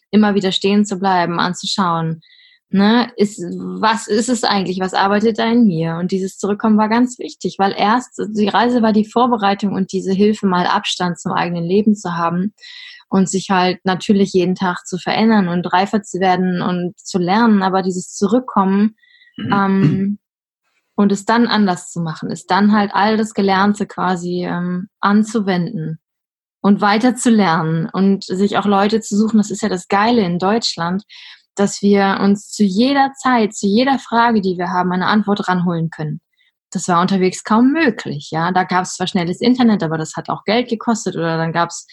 immer 0.09 0.33
wieder 0.33 0.51
stehen 0.51 0.83
zu 0.83 0.97
bleiben, 0.97 1.39
anzuschauen 1.39 2.21
ne, 2.69 3.11
ist, 3.15 3.39
was 3.39 4.07
ist 4.07 4.29
es 4.29 4.43
eigentlich, 4.43 4.79
was 4.79 4.93
arbeitet 4.93 5.39
da 5.39 5.51
in 5.51 5.65
mir? 5.65 5.95
Und 5.95 6.11
dieses 6.11 6.37
Zurückkommen 6.37 6.77
war 6.77 6.89
ganz 6.89 7.17
wichtig, 7.19 7.55
weil 7.57 7.73
erst 7.75 8.21
die 8.35 8.47
Reise 8.47 8.81
war 8.81 8.93
die 8.93 9.09
Vorbereitung 9.09 9.73
und 9.73 9.91
diese 9.91 10.13
Hilfe, 10.13 10.47
mal 10.47 10.67
Abstand 10.67 11.19
zum 11.19 11.31
eigenen 11.31 11.63
Leben 11.63 11.95
zu 11.95 12.15
haben 12.15 12.53
und 13.09 13.27
sich 13.27 13.49
halt 13.49 13.79
natürlich 13.85 14.33
jeden 14.33 14.55
Tag 14.55 14.85
zu 14.85 14.97
verändern 14.97 15.47
und 15.47 15.71
reifer 15.73 16.03
zu 16.03 16.19
werden 16.19 16.61
und 16.61 16.97
zu 16.99 17.17
lernen, 17.17 17.63
aber 17.63 17.81
dieses 17.81 18.13
Zurückkommen 18.13 18.95
mhm. 19.37 19.51
ähm, 19.51 20.19
und 20.95 21.11
es 21.11 21.25
dann 21.25 21.47
anders 21.47 21.89
zu 21.89 22.01
machen, 22.01 22.29
ist 22.29 22.51
dann 22.51 22.71
halt 22.71 22.91
all 22.93 23.17
das 23.17 23.33
Gelernte 23.33 23.87
quasi 23.87 24.45
ähm, 24.45 24.89
anzuwenden 24.99 25.99
und 26.61 26.81
weiter 26.81 27.15
zu 27.15 27.29
lernen 27.31 27.89
und 27.91 28.25
sich 28.25 28.57
auch 28.57 28.65
Leute 28.65 29.01
zu 29.01 29.17
suchen. 29.17 29.37
Das 29.37 29.49
ist 29.49 29.63
ja 29.63 29.69
das 29.69 29.87
Geile 29.87 30.21
in 30.21 30.39
Deutschland 30.39 31.03
dass 31.59 31.81
wir 31.81 32.19
uns 32.21 32.49
zu 32.51 32.63
jeder 32.63 33.11
Zeit, 33.21 33.53
zu 33.53 33.67
jeder 33.67 33.99
Frage, 33.99 34.41
die 34.41 34.57
wir 34.57 34.69
haben, 34.69 34.91
eine 34.91 35.07
Antwort 35.07 35.47
ranholen 35.47 35.89
können. 35.89 36.21
Das 36.71 36.87
war 36.87 37.01
unterwegs 37.01 37.43
kaum 37.43 37.71
möglich. 37.71 38.29
Ja, 38.31 38.51
da 38.51 38.63
gab 38.63 38.83
es 38.83 38.93
zwar 38.93 39.07
schnelles 39.07 39.41
Internet, 39.41 39.83
aber 39.83 39.97
das 39.97 40.15
hat 40.15 40.29
auch 40.29 40.43
Geld 40.43 40.69
gekostet 40.69 41.15
oder 41.15 41.37
dann 41.37 41.51
gab 41.51 41.69
es 41.69 41.87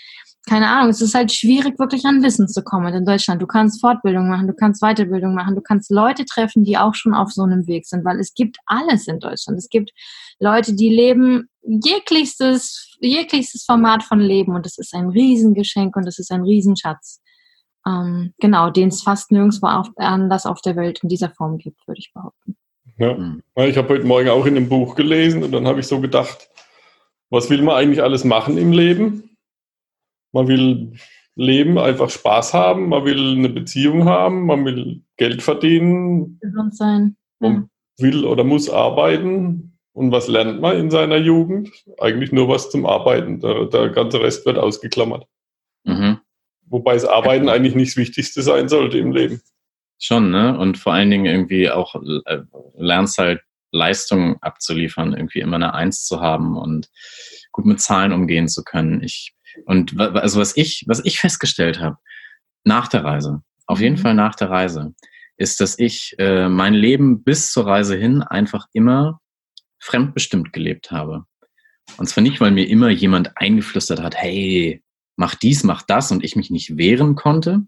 keine 0.49 0.69
Ahnung. 0.69 0.91
Es 0.91 1.01
ist 1.01 1.15
halt 1.15 1.33
schwierig, 1.33 1.79
wirklich 1.79 2.05
an 2.05 2.23
Wissen 2.23 2.47
zu 2.47 2.63
kommen 2.63 2.95
in 2.95 3.05
Deutschland. 3.05 3.43
Du 3.43 3.47
kannst 3.47 3.81
Fortbildung 3.81 4.29
machen, 4.29 4.47
du 4.47 4.55
kannst 4.55 4.81
Weiterbildung 4.81 5.35
machen, 5.35 5.57
du 5.57 5.61
kannst 5.61 5.91
Leute 5.91 6.25
treffen, 6.25 6.63
die 6.63 6.79
auch 6.79 6.95
schon 6.95 7.15
auf 7.15 7.33
so 7.33 7.43
einem 7.43 7.67
Weg 7.67 7.87
sind, 7.87 8.05
weil 8.05 8.21
es 8.21 8.33
gibt 8.33 8.59
alles 8.67 9.09
in 9.09 9.19
Deutschland. 9.19 9.59
Es 9.59 9.69
gibt 9.69 9.91
Leute, 10.39 10.75
die 10.75 10.91
leben 10.91 11.49
jeglichstes, 11.63 12.97
jeglichstes 13.01 13.65
Format 13.65 14.05
von 14.05 14.21
Leben 14.21 14.55
und 14.55 14.65
das 14.65 14.79
ist 14.79 14.95
ein 14.95 15.09
Riesengeschenk 15.09 15.97
und 15.97 16.07
das 16.07 16.21
ist 16.21 16.31
ein 16.31 16.45
Riesenschatz 16.45 17.21
ähm, 17.87 18.35
genau, 18.39 18.71
den 18.71 18.89
es 18.89 19.03
fast 19.03 19.31
nirgendwo 19.31 19.67
auf, 19.67 19.89
anders 19.97 20.47
auf 20.47 20.61
der 20.61 20.77
Welt 20.77 21.01
in 21.03 21.09
dieser 21.09 21.31
Form 21.31 21.59
gibt, 21.59 21.87
würde 21.87 22.01
ich 22.01 22.13
behaupten. 22.13 22.57
Ja. 22.99 23.17
Hm. 23.17 23.43
Ich 23.57 23.77
habe 23.77 23.89
heute 23.89 24.07
Morgen 24.07 24.29
auch 24.29 24.47
in 24.47 24.57
einem 24.57 24.69
Buch 24.69 24.95
gelesen 24.95 25.43
und 25.45 25.53
dann 25.53 25.67
habe 25.67 25.81
ich 25.81 25.87
so 25.87 26.01
gedacht, 26.01 26.49
was 27.31 27.51
will 27.51 27.63
man 27.63 27.77
eigentlich 27.77 28.03
alles 28.03 28.25
machen 28.25 28.59
im 28.59 28.73
Leben? 28.73 29.37
Man 30.33 30.49
will 30.49 30.93
leben, 31.35 31.79
einfach 31.79 32.11
Spaß 32.11 32.55
haben, 32.55 32.89
man 32.89 33.05
will 33.05 33.37
eine 33.37 33.49
Beziehung 33.49 34.05
haben, 34.05 34.47
man 34.47 34.65
will 34.65 35.03
Geld 35.17 35.43
verdienen. 35.43 36.39
Gesund 36.41 36.77
sein. 36.77 37.17
Man 37.39 37.69
will 37.99 38.25
oder 38.25 38.45
muss 38.45 38.71
arbeiten. 38.71 39.79
Und 39.93 40.13
was 40.13 40.29
lernt 40.29 40.61
man 40.61 40.77
in 40.77 40.91
seiner 40.91 41.17
Jugend? 41.17 41.71
Eigentlich 41.99 42.31
nur 42.33 42.49
was 42.49 42.71
zum 42.71 42.85
Arbeiten. 42.85 43.41
Der, 43.41 43.67
der 43.67 43.89
ganze 43.91 44.21
Rest 44.21 44.45
wird 44.45 44.59
ausgeklammert. 44.59 45.27
Mhm. 45.85 46.19
Wobei 46.69 46.95
das 46.95 47.05
Arbeiten 47.05 47.49
eigentlich 47.49 47.75
nicht 47.75 47.93
das 47.93 47.97
Wichtigste 47.97 48.43
sein 48.43 48.69
sollte 48.69 48.99
im 48.99 49.13
Leben. 49.13 49.41
Schon, 49.99 50.31
ne? 50.31 50.59
Und 50.59 50.79
vor 50.79 50.93
allen 50.93 51.11
Dingen 51.11 51.27
irgendwie 51.27 51.71
auch 51.71 51.95
äh, 52.27 52.41
lernst 52.77 53.19
halt 53.19 53.41
Leistungen 53.73 54.37
abzuliefern, 54.41 55.15
irgendwie 55.15 55.41
immer 55.41 55.57
eine 55.57 55.75
Eins 55.75 56.05
zu 56.05 56.21
haben 56.21 56.57
und 56.57 56.89
gut 57.53 57.67
mit 57.67 57.81
Zahlen 57.81 58.13
umgehen 58.13 58.49
zu 58.49 58.63
können. 58.63 59.03
Ich, 59.03 59.35
und 59.65 59.99
also 59.99 60.41
was 60.41 60.57
ich, 60.57 60.85
was 60.87 61.05
ich 61.05 61.19
festgestellt 61.19 61.81
habe, 61.81 61.97
nach 62.65 62.89
der 62.89 63.05
Reise, 63.05 63.43
auf 63.67 63.81
jeden 63.81 63.97
mhm. 63.97 64.01
Fall 64.01 64.15
nach 64.15 64.35
der 64.35 64.51
Reise, 64.51 64.95
ist, 65.37 65.61
dass 65.61 65.79
ich 65.79 66.15
äh, 66.19 66.49
mein 66.49 66.75
Leben 66.75 67.23
bis 67.23 67.53
zur 67.53 67.67
Reise 67.67 67.97
hin 67.97 68.23
einfach 68.23 68.67
immer 68.73 69.21
fremdbestimmt 69.79 70.53
gelebt 70.53 70.91
habe. 70.91 71.25
Und 71.99 72.09
zwar 72.09 72.23
nicht, 72.23 72.41
weil 72.41 72.51
mir 72.51 72.69
immer 72.69 72.91
jemand 72.91 73.37
eingeflüstert 73.37 74.03
hat, 74.03 74.17
hey, 74.17 74.83
mach 75.17 75.35
dies, 75.35 75.65
mach 75.65 75.83
das 75.83 76.13
und 76.13 76.23
ich 76.23 76.37
mich 76.37 76.51
nicht 76.51 76.77
wehren 76.77 77.15
konnte, 77.15 77.67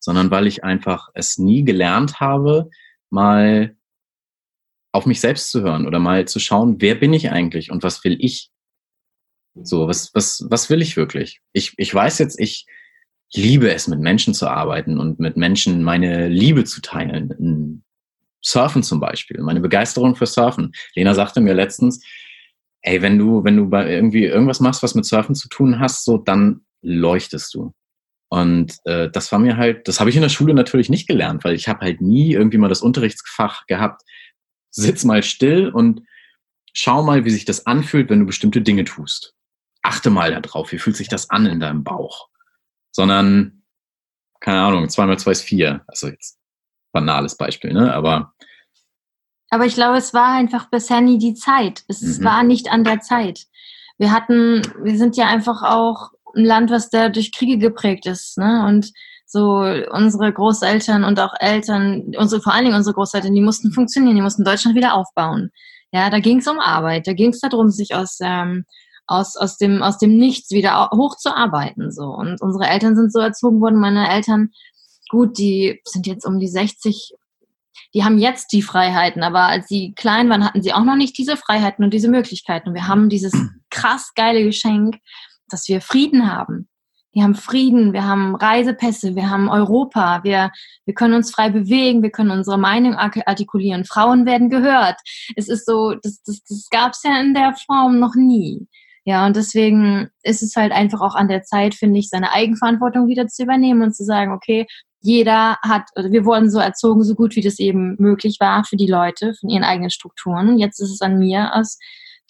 sondern 0.00 0.30
weil 0.30 0.46
ich 0.46 0.64
einfach 0.64 1.08
es 1.14 1.38
nie 1.38 1.64
gelernt 1.64 2.20
habe, 2.20 2.70
mal 3.10 3.76
auf 4.92 5.06
mich 5.06 5.20
selbst 5.20 5.50
zu 5.50 5.62
hören 5.62 5.86
oder 5.86 5.98
mal 5.98 6.26
zu 6.26 6.38
schauen, 6.38 6.80
wer 6.80 6.94
bin 6.94 7.12
ich 7.12 7.30
eigentlich 7.30 7.70
und 7.70 7.82
was 7.82 8.02
will 8.04 8.16
ich? 8.20 8.50
So, 9.54 9.88
was, 9.88 10.14
was, 10.14 10.46
was 10.48 10.70
will 10.70 10.82
ich 10.82 10.96
wirklich? 10.96 11.40
Ich, 11.52 11.74
ich 11.76 11.92
weiß 11.92 12.18
jetzt, 12.18 12.38
ich 12.40 12.66
liebe 13.32 13.70
es, 13.70 13.88
mit 13.88 14.00
Menschen 14.00 14.34
zu 14.34 14.48
arbeiten 14.48 14.98
und 14.98 15.18
mit 15.18 15.36
Menschen 15.36 15.82
meine 15.82 16.28
Liebe 16.28 16.64
zu 16.64 16.80
teilen. 16.80 17.84
Surfen 18.40 18.82
zum 18.82 19.00
Beispiel, 19.00 19.40
meine 19.42 19.60
Begeisterung 19.60 20.16
für 20.16 20.26
Surfen. 20.26 20.72
Lena 20.94 21.14
sagte 21.14 21.40
mir 21.40 21.54
letztens, 21.54 22.04
ey, 22.82 23.02
wenn 23.02 23.18
du, 23.18 23.44
wenn 23.44 23.56
du 23.56 23.68
bei 23.68 23.90
irgendwie 23.90 24.24
irgendwas 24.24 24.60
machst, 24.60 24.82
was 24.82 24.94
mit 24.94 25.04
Surfen 25.04 25.34
zu 25.34 25.48
tun 25.48 25.80
hast, 25.80 26.04
so, 26.04 26.18
dann 26.18 26.62
leuchtest 26.82 27.54
du. 27.54 27.74
Und 28.30 28.76
äh, 28.84 29.10
das 29.10 29.32
war 29.32 29.38
mir 29.38 29.56
halt, 29.56 29.88
das 29.88 30.00
habe 30.00 30.10
ich 30.10 30.16
in 30.16 30.22
der 30.22 30.28
Schule 30.28 30.54
natürlich 30.54 30.90
nicht 30.90 31.08
gelernt, 31.08 31.44
weil 31.44 31.54
ich 31.54 31.68
habe 31.68 31.80
halt 31.80 32.00
nie 32.00 32.32
irgendwie 32.32 32.58
mal 32.58 32.68
das 32.68 32.82
Unterrichtsfach 32.82 33.66
gehabt. 33.66 34.02
Sitz 34.70 35.04
mal 35.04 35.22
still 35.22 35.70
und 35.70 36.02
schau 36.74 37.02
mal, 37.02 37.24
wie 37.24 37.30
sich 37.30 37.46
das 37.46 37.66
anfühlt, 37.66 38.10
wenn 38.10 38.20
du 38.20 38.26
bestimmte 38.26 38.60
Dinge 38.60 38.84
tust. 38.84 39.34
Achte 39.82 40.10
mal 40.10 40.38
darauf, 40.40 40.72
wie 40.72 40.78
fühlt 40.78 40.96
sich 40.96 41.08
das 41.08 41.30
an 41.30 41.46
in 41.46 41.60
deinem 41.60 41.84
Bauch. 41.84 42.28
Sondern, 42.92 43.62
keine 44.40 44.60
Ahnung, 44.60 44.88
zwei 44.90 45.06
mal 45.06 45.18
zwei 45.18 45.32
ist 45.32 45.42
vier. 45.42 45.82
Also 45.86 46.08
jetzt 46.08 46.38
banales 46.92 47.36
Beispiel, 47.36 47.72
ne? 47.72 47.94
Aber 47.94 48.34
aber 49.50 49.66
ich 49.66 49.74
glaube, 49.74 49.98
es 49.98 50.12
war 50.12 50.34
einfach 50.34 50.68
bisher 50.70 51.00
nie 51.00 51.18
die 51.18 51.34
Zeit. 51.34 51.84
Es 51.88 52.02
mhm. 52.02 52.24
war 52.24 52.42
nicht 52.42 52.70
an 52.70 52.84
der 52.84 53.00
Zeit. 53.00 53.46
Wir 53.96 54.12
hatten, 54.12 54.62
wir 54.82 54.96
sind 54.98 55.16
ja 55.16 55.26
einfach 55.26 55.62
auch 55.62 56.10
ein 56.34 56.44
Land, 56.44 56.70
was 56.70 56.90
da 56.90 57.08
durch 57.08 57.32
Kriege 57.32 57.58
geprägt 57.58 58.06
ist. 58.06 58.38
Ne? 58.38 58.64
Und 58.66 58.92
so 59.26 59.58
unsere 59.90 60.32
Großeltern 60.32 61.04
und 61.04 61.20
auch 61.20 61.34
Eltern, 61.38 62.14
unsere, 62.16 62.40
vor 62.40 62.54
allen 62.54 62.64
Dingen 62.64 62.76
unsere 62.76 62.94
Großeltern, 62.94 63.34
die 63.34 63.42
mussten 63.42 63.72
funktionieren, 63.72 64.16
die 64.16 64.22
mussten 64.22 64.44
Deutschland 64.44 64.76
wieder 64.76 64.94
aufbauen. 64.94 65.50
Ja, 65.92 66.10
da 66.10 66.18
ging 66.18 66.38
es 66.38 66.46
um 66.46 66.58
Arbeit, 66.58 67.06
da 67.06 67.12
ging 67.12 67.30
es 67.30 67.40
darum, 67.40 67.70
sich 67.70 67.94
aus, 67.94 68.18
ähm, 68.22 68.64
aus, 69.06 69.36
aus, 69.36 69.56
dem, 69.56 69.82
aus 69.82 69.98
dem 69.98 70.16
Nichts 70.16 70.50
wieder 70.50 70.90
hochzuarbeiten. 70.90 71.90
So. 71.90 72.04
Und 72.04 72.40
unsere 72.40 72.68
Eltern 72.68 72.96
sind 72.96 73.12
so 73.12 73.20
erzogen 73.20 73.60
worden, 73.60 73.80
meine 73.80 74.10
Eltern, 74.10 74.50
gut, 75.10 75.38
die 75.38 75.80
sind 75.84 76.06
jetzt 76.06 76.26
um 76.26 76.38
die 76.38 76.48
60, 76.48 77.14
die 77.94 78.04
haben 78.04 78.18
jetzt 78.18 78.52
die 78.52 78.62
Freiheiten, 78.62 79.22
aber 79.22 79.40
als 79.40 79.68
sie 79.68 79.94
klein 79.94 80.28
waren, 80.28 80.44
hatten 80.44 80.62
sie 80.62 80.72
auch 80.72 80.84
noch 80.84 80.96
nicht 80.96 81.16
diese 81.18 81.36
Freiheiten 81.36 81.84
und 81.84 81.92
diese 81.94 82.08
Möglichkeiten. 82.08 82.68
Und 82.68 82.74
wir 82.74 82.88
haben 82.88 83.08
dieses 83.08 83.32
krass 83.70 84.12
geile 84.14 84.44
Geschenk, 84.44 84.96
dass 85.48 85.68
wir 85.68 85.80
Frieden 85.80 86.32
haben. 86.32 86.68
Wir 87.12 87.24
haben 87.24 87.34
Frieden, 87.34 87.92
wir 87.94 88.06
haben 88.06 88.36
Reisepässe, 88.36 89.16
wir 89.16 89.30
haben 89.30 89.48
Europa, 89.48 90.20
wir, 90.24 90.52
wir 90.84 90.94
können 90.94 91.14
uns 91.14 91.30
frei 91.30 91.48
bewegen, 91.48 92.02
wir 92.02 92.10
können 92.10 92.30
unsere 92.30 92.58
Meinung 92.58 92.94
artikulieren. 92.94 93.84
Frauen 93.84 94.26
werden 94.26 94.50
gehört. 94.50 94.96
Es 95.34 95.48
ist 95.48 95.66
so, 95.66 95.94
das, 96.02 96.22
das, 96.22 96.42
das 96.44 96.68
gab 96.70 96.92
es 96.92 97.02
ja 97.02 97.18
in 97.20 97.34
der 97.34 97.54
Form 97.66 97.98
noch 97.98 98.14
nie. 98.14 98.68
Ja, 99.04 99.24
und 99.24 99.36
deswegen 99.36 100.10
ist 100.22 100.42
es 100.42 100.54
halt 100.54 100.70
einfach 100.70 101.00
auch 101.00 101.14
an 101.14 101.28
der 101.28 101.42
Zeit, 101.42 101.74
finde 101.74 101.98
ich, 101.98 102.10
seine 102.10 102.30
Eigenverantwortung 102.30 103.08
wieder 103.08 103.26
zu 103.26 103.42
übernehmen 103.42 103.80
und 103.80 103.96
zu 103.96 104.04
sagen, 104.04 104.32
okay, 104.32 104.66
jeder 105.00 105.58
hat, 105.62 105.84
also 105.94 106.10
wir 106.10 106.24
wurden 106.24 106.50
so 106.50 106.58
erzogen, 106.58 107.02
so 107.04 107.14
gut 107.14 107.36
wie 107.36 107.40
das 107.40 107.58
eben 107.58 107.96
möglich 107.98 108.38
war 108.40 108.64
für 108.64 108.76
die 108.76 108.86
Leute, 108.86 109.34
von 109.34 109.48
ihren 109.48 109.64
eigenen 109.64 109.90
Strukturen. 109.90 110.58
Jetzt 110.58 110.80
ist 110.80 110.90
es 110.90 111.00
an 111.00 111.18
mir, 111.18 111.54
aus 111.54 111.78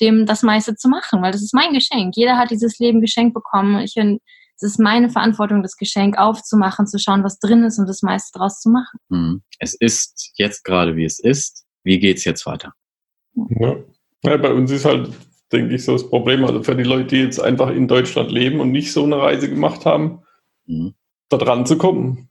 dem 0.01 0.27
das 0.27 0.43
meiste 0.43 0.77
zu 0.77 0.89
machen, 0.89 1.23
weil 1.23 1.33
das 1.33 1.43
ist 1.43 1.55
mein 1.55 1.73
Geschenk. 1.73 2.15
Jeder 2.17 2.37
hat 2.37 2.51
dieses 2.51 2.79
Leben 2.79 3.01
geschenkt 3.01 3.35
bekommen. 3.35 3.81
Ich 3.81 3.95
finde, 3.95 4.21
es 4.57 4.63
ist 4.63 4.79
meine 4.79 5.09
Verantwortung, 5.09 5.63
das 5.63 5.77
Geschenk 5.77 6.19
aufzumachen, 6.19 6.87
zu 6.87 6.99
schauen, 6.99 7.25
was 7.25 7.39
drin 7.39 7.65
ist 7.65 7.79
und 7.79 7.89
das 7.89 8.03
meiste 8.03 8.39
draus 8.39 8.61
zu 8.61 8.71
machen. 8.71 8.99
Hm. 9.11 9.43
Es 9.59 9.75
ist 9.75 10.33
jetzt 10.37 10.65
gerade, 10.65 10.95
wie 10.97 11.05
es 11.05 11.19
ist. 11.19 11.65
Wie 11.85 11.99
geht 11.99 12.19
es 12.19 12.25
jetzt 12.25 12.45
weiter? 12.45 12.75
Ja. 13.35 13.77
ja, 14.25 14.37
bei 14.37 14.53
uns 14.53 14.71
ist 14.71 14.85
halt, 14.85 15.11
denke 15.53 15.75
ich, 15.75 15.85
so 15.85 15.93
das 15.93 16.09
Problem, 16.09 16.45
also 16.45 16.63
für 16.63 16.77
die 16.77 16.83
Leute, 16.83 17.07
die 17.07 17.23
jetzt 17.23 17.41
einfach 17.41 17.71
in 17.71 17.89
Deutschland 17.89 18.31
leben 18.31 18.61
und 18.61 18.73
nicht 18.73 18.93
so 18.93 19.05
eine 19.05 19.17
Reise 19.17 19.49
gemacht 19.49 19.87
haben, 19.87 20.23
mhm. 20.67 20.95
da 21.29 21.39
dran 21.39 21.65
zu 21.65 21.79
kommen 21.79 22.28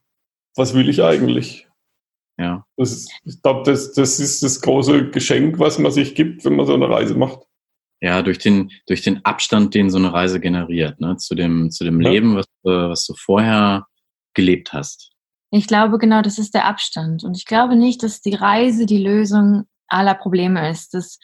was 0.57 0.73
will 0.73 0.89
ich 0.89 1.03
eigentlich? 1.03 1.67
Ja. 2.39 2.65
Das, 2.77 3.07
ich 3.23 3.41
glaube, 3.41 3.63
das, 3.69 3.93
das 3.93 4.19
ist 4.19 4.43
das 4.43 4.61
große 4.61 5.09
Geschenk, 5.09 5.59
was 5.59 5.79
man 5.79 5.91
sich 5.91 6.15
gibt, 6.15 6.45
wenn 6.45 6.55
man 6.55 6.65
so 6.65 6.73
eine 6.73 6.89
Reise 6.89 7.15
macht. 7.15 7.39
Ja, 7.99 8.21
durch 8.21 8.37
den, 8.37 8.71
durch 8.85 9.01
den 9.01 9.25
Abstand, 9.25 9.73
den 9.73 9.89
so 9.89 9.97
eine 9.97 10.13
Reise 10.13 10.39
generiert, 10.39 10.99
ne? 10.99 11.17
zu 11.17 11.33
dem, 11.33 11.71
zu 11.71 11.83
dem 11.83 11.99
ja. 11.99 12.11
Leben, 12.11 12.35
was, 12.35 12.45
was 12.63 13.05
du 13.07 13.15
vorher 13.15 13.87
gelebt 14.35 14.71
hast. 14.71 15.11
Ich 15.49 15.67
glaube, 15.67 15.97
genau, 15.97 16.21
das 16.21 16.37
ist 16.37 16.53
der 16.53 16.65
Abstand. 16.65 17.23
Und 17.23 17.37
ich 17.37 17.45
glaube 17.45 17.75
nicht, 17.75 18.03
dass 18.03 18.21
die 18.21 18.35
Reise 18.35 18.85
die 18.85 19.03
Lösung 19.03 19.63
aller 19.87 20.13
Probleme 20.13 20.69
ist. 20.69 20.93
Das, 20.93 21.17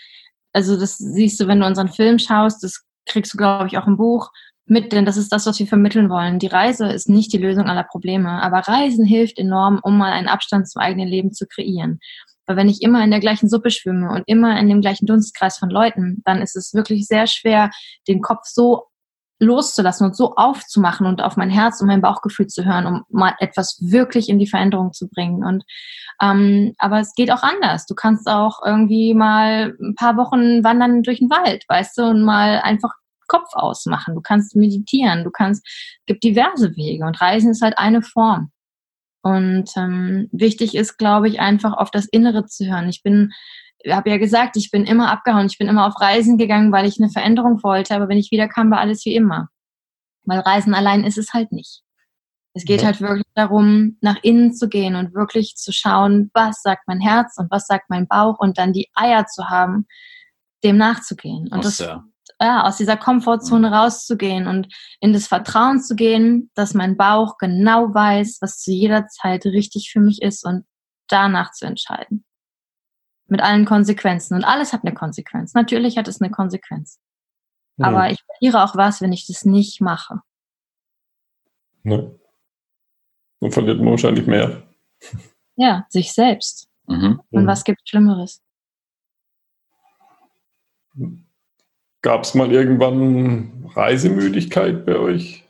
also 0.52 0.80
das 0.80 0.98
siehst 0.98 1.40
du, 1.40 1.48
wenn 1.48 1.60
du 1.60 1.68
unseren 1.68 1.90
Film 1.90 2.18
schaust, 2.18 2.64
das 2.64 2.84
kriegst 3.06 3.34
du, 3.34 3.38
glaube 3.38 3.68
ich, 3.68 3.78
auch 3.78 3.86
im 3.86 3.98
Buch 3.98 4.32
mit, 4.66 4.94
denn 4.94 5.06
das 5.06 5.18
ist 5.18 5.32
das, 5.32 5.46
was 5.46 5.60
wir 5.60 5.68
vermitteln 5.68 6.10
wollen. 6.10 6.40
Die 6.40 6.48
Reise 6.48 6.88
ist 6.88 7.10
nicht 7.10 7.34
die 7.34 7.38
Lösung 7.38 7.66
aller 7.68 7.84
Probleme, 7.84 8.42
aber 8.42 8.60
Reisen 8.60 9.06
hilft 9.06 9.38
enorm, 9.38 9.80
um 9.84 9.98
mal 9.98 10.14
einen 10.14 10.30
Abstand 10.30 10.70
zum 10.70 10.82
eigenen 10.82 11.08
Leben 11.08 11.34
zu 11.34 11.46
kreieren. 11.48 12.00
Weil 12.46 12.58
wenn 12.58 12.70
ich 12.70 12.82
immer 12.82 13.04
in 13.04 13.12
der 13.12 13.20
gleichen 13.20 13.50
Suppe 13.50 13.72
schwimme 13.72 14.12
und 14.12 14.24
immer 14.26 14.60
in 14.60 14.68
dem 14.68 14.82
gleichen 14.82 15.06
Dunstkreis 15.06 15.58
von 15.58 15.70
Leuten, 15.70 16.22
dann 16.26 16.42
ist 16.42 16.56
es 16.56 16.74
wirklich 16.74 17.08
sehr 17.08 17.28
schwer, 17.28 17.72
den 18.08 18.22
Kopf 18.22 18.46
so 18.46 18.86
loszulassen 19.40 20.08
und 20.08 20.16
so 20.16 20.36
aufzumachen 20.36 21.06
und 21.06 21.22
auf 21.22 21.38
mein 21.38 21.50
Herz 21.50 21.82
und 21.82 21.88
mein 21.88 22.02
Bauchgefühl 22.02 22.48
zu 22.48 22.66
hören, 22.66 22.86
um 22.86 23.04
mal 23.10 23.34
etwas 23.40 23.78
wirklich 23.82 24.30
in 24.30 24.40
die 24.40 24.48
Veränderung 24.48 24.94
zu 24.94 25.10
bringen. 25.10 25.44
Und 25.44 25.64
ähm, 26.22 26.74
aber 26.78 27.00
es 27.00 27.14
geht 27.16 27.32
auch 27.32 27.44
anders. 27.44 27.86
Du 27.86 27.96
kannst 27.96 28.28
auch 28.28 28.60
irgendwie 28.66 29.14
mal 29.14 29.76
ein 29.82 29.96
paar 29.96 30.16
Wochen 30.16 30.64
wandern 30.64 31.04
durch 31.04 31.20
den 31.20 31.30
Wald, 31.30 31.66
weißt 31.68 31.98
du, 31.98 32.04
und 32.04 32.24
mal 32.24 32.60
einfach 32.62 32.92
Kopf 33.28 33.50
ausmachen, 33.54 34.16
du 34.16 34.22
kannst 34.22 34.56
meditieren, 34.56 35.24
du 35.24 35.32
kannst, 35.32 35.66
es 35.66 36.06
gibt 36.06 36.24
diverse 36.24 36.76
Wege 36.76 37.06
und 37.06 37.20
Reisen 37.20 37.52
ist 37.52 37.62
halt 37.62 37.78
eine 37.78 38.02
Form. 38.02 38.52
Und 39.24 39.70
ähm, 39.78 40.28
wichtig 40.34 40.76
ist, 40.76 40.98
glaube 40.98 41.30
ich, 41.30 41.40
einfach 41.40 41.74
auf 41.74 41.90
das 41.92 42.06
Innere 42.06 42.46
zu 42.46 42.66
hören. 42.66 42.90
Ich 42.90 43.04
bin, 43.04 43.32
habe 43.90 44.10
ja 44.10 44.18
gesagt, 44.18 44.58
ich 44.58 44.70
bin 44.70 44.86
immer 44.86 45.12
abgehauen, 45.12 45.48
ich 45.48 45.58
bin 45.58 45.70
immer 45.70 45.88
auf 45.88 46.00
Reisen 46.00 46.38
gegangen, 46.38 46.74
weil 46.74 46.86
ich 46.86 47.00
eine 47.00 47.10
Veränderung 47.10 47.64
wollte, 47.64 47.96
aber 47.96 48.10
wenn 48.10 48.18
ich 48.18 48.32
wiederkam, 48.32 48.70
war 48.70 48.80
alles 48.80 49.06
wie 49.06 49.16
immer. 49.16 49.48
Weil 50.26 50.40
Reisen 50.40 50.74
allein 50.74 51.06
ist 51.06 51.18
es 51.18 51.34
halt 51.34 51.54
nicht. 51.54 51.82
Es 52.54 52.66
geht 52.66 52.84
halt 52.84 53.02
wirklich 53.02 53.24
darum, 53.34 53.98
nach 54.02 54.18
innen 54.22 54.54
zu 54.54 54.68
gehen 54.68 54.96
und 54.96 55.16
wirklich 55.16 55.56
zu 55.56 55.72
schauen, 55.72 56.30
was 56.34 56.62
sagt 56.62 56.88
mein 56.88 57.00
Herz 57.00 57.38
und 57.38 57.50
was 57.50 57.66
sagt 57.66 57.90
mein 57.90 58.08
Bauch 58.08 58.40
und 58.40 58.58
dann 58.58 58.74
die 58.74 58.90
Eier 58.94 59.26
zu 59.26 59.50
haben, 59.50 59.88
dem 60.64 60.78
nachzugehen. 60.78 61.48
Und 61.52 61.66
das, 61.66 61.80
ja 61.80 62.04
ja, 62.44 62.64
aus 62.64 62.78
dieser 62.78 62.98
Komfortzone 62.98 63.70
mhm. 63.70 63.74
rauszugehen 63.74 64.48
und 64.48 64.68
in 65.00 65.14
das 65.14 65.28
Vertrauen 65.28 65.82
zu 65.82 65.96
gehen, 65.96 66.52
dass 66.56 66.74
mein 66.74 66.98
Bauch 66.98 67.38
genau 67.38 67.94
weiß, 67.94 68.40
was 68.42 68.60
zu 68.60 68.72
jeder 68.72 69.08
Zeit 69.08 69.46
richtig 69.46 69.92
für 69.92 70.02
mich 70.02 70.22
ist 70.22 70.46
und 70.46 70.66
danach 71.08 71.52
zu 71.52 71.66
entscheiden. 71.66 72.26
Mit 73.28 73.42
allen 73.42 73.66
Konsequenzen. 73.66 74.36
Und 74.36 74.44
alles 74.44 74.74
hat 74.74 74.84
eine 74.84 74.94
Konsequenz. 74.94 75.54
Natürlich 75.54 75.98
hat 75.98 76.08
es 76.08 76.22
eine 76.22 76.32
Konsequenz. 76.32 77.00
Ja. 77.78 77.88
Aber 77.88 78.12
ich 78.12 78.20
verliere 78.26 78.64
auch 78.64 78.76
was, 78.76 79.02
wenn 79.02 79.14
ich 79.14 79.26
das 79.26 79.46
nicht 79.46 79.80
mache. 79.80 80.20
Ne. 81.84 82.20
Dann 83.40 83.52
verliert 83.52 83.80
man 83.80 83.92
wahrscheinlich 83.92 84.28
mehr. 84.28 84.64
Ja, 85.56 85.86
sich 85.90 86.14
selbst. 86.14 86.68
Mhm. 86.88 87.22
Und 87.32 87.48
was 87.48 87.64
gibt 87.64 87.88
Schlimmeres? 87.88 88.42
Gab 92.04 92.26
es 92.26 92.34
mal 92.36 92.52
irgendwann 92.52 93.66
Reisemüdigkeit 93.74 94.86
bei 94.86 94.98
euch? 94.98 95.46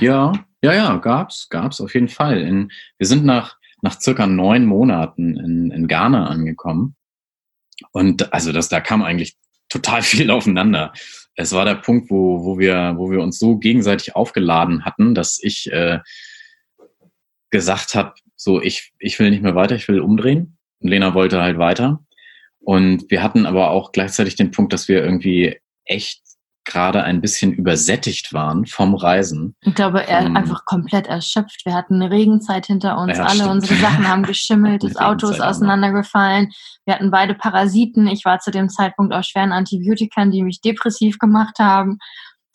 Ja, 0.00 0.32
ja, 0.60 0.74
ja, 0.74 0.96
gab's, 0.96 1.48
gab's 1.48 1.80
auf 1.80 1.94
jeden 1.94 2.08
Fall. 2.08 2.40
In, 2.40 2.72
wir 2.98 3.06
sind 3.06 3.24
nach, 3.24 3.56
nach 3.80 4.00
circa 4.00 4.26
neun 4.26 4.66
Monaten 4.66 5.36
in, 5.36 5.70
in 5.70 5.86
Ghana 5.86 6.26
angekommen. 6.26 6.96
Und 7.92 8.32
also 8.32 8.50
das, 8.50 8.68
da 8.68 8.80
kam 8.80 9.02
eigentlich 9.02 9.36
total 9.68 10.02
viel 10.02 10.32
aufeinander. 10.32 10.92
Es 11.36 11.52
war 11.52 11.64
der 11.64 11.76
Punkt, 11.76 12.10
wo, 12.10 12.44
wo, 12.44 12.58
wir, 12.58 12.94
wo 12.96 13.12
wir 13.12 13.20
uns 13.20 13.38
so 13.38 13.56
gegenseitig 13.56 14.16
aufgeladen 14.16 14.84
hatten, 14.84 15.14
dass 15.14 15.38
ich 15.40 15.70
äh, 15.70 16.00
gesagt 17.50 17.94
habe, 17.94 18.14
So, 18.34 18.60
ich, 18.60 18.92
ich 18.98 19.16
will 19.20 19.30
nicht 19.30 19.42
mehr 19.42 19.54
weiter, 19.54 19.76
ich 19.76 19.86
will 19.86 20.00
umdrehen. 20.00 20.58
Und 20.80 20.88
Lena 20.88 21.14
wollte 21.14 21.40
halt 21.40 21.58
weiter. 21.58 22.04
Und 22.66 23.08
wir 23.12 23.22
hatten 23.22 23.46
aber 23.46 23.70
auch 23.70 23.92
gleichzeitig 23.92 24.34
den 24.34 24.50
Punkt, 24.50 24.72
dass 24.72 24.88
wir 24.88 25.04
irgendwie 25.04 25.56
echt 25.84 26.20
gerade 26.64 27.04
ein 27.04 27.20
bisschen 27.20 27.52
übersättigt 27.52 28.32
waren 28.32 28.66
vom 28.66 28.96
Reisen. 28.96 29.54
Ich 29.60 29.76
glaube, 29.76 30.04
er 30.04 30.22
vom, 30.22 30.36
einfach 30.36 30.64
komplett 30.64 31.06
erschöpft. 31.06 31.64
Wir 31.64 31.74
hatten 31.74 31.94
eine 31.94 32.10
Regenzeit 32.10 32.66
hinter 32.66 32.98
uns, 32.98 33.18
Ja, 33.18 33.22
alle 33.22 33.34
stimmt. 33.36 33.50
unsere 33.52 33.74
Sachen 33.76 34.08
haben 34.08 34.22
geschimmelt, 34.24 34.82
das 34.82 34.96
Auto 34.96 35.28
ist 35.28 35.40
auseinandergefallen. 35.40 36.50
Wir 36.84 36.94
hatten 36.94 37.12
beide 37.12 37.34
Parasiten. 37.34 38.08
Ich 38.08 38.24
war 38.24 38.40
zu 38.40 38.50
dem 38.50 38.68
Zeitpunkt 38.68 39.14
auf 39.14 39.24
schweren 39.24 39.52
Antibiotikern, 39.52 40.32
die 40.32 40.42
mich 40.42 40.60
depressiv 40.60 41.20
gemacht 41.20 41.60
haben. 41.60 41.98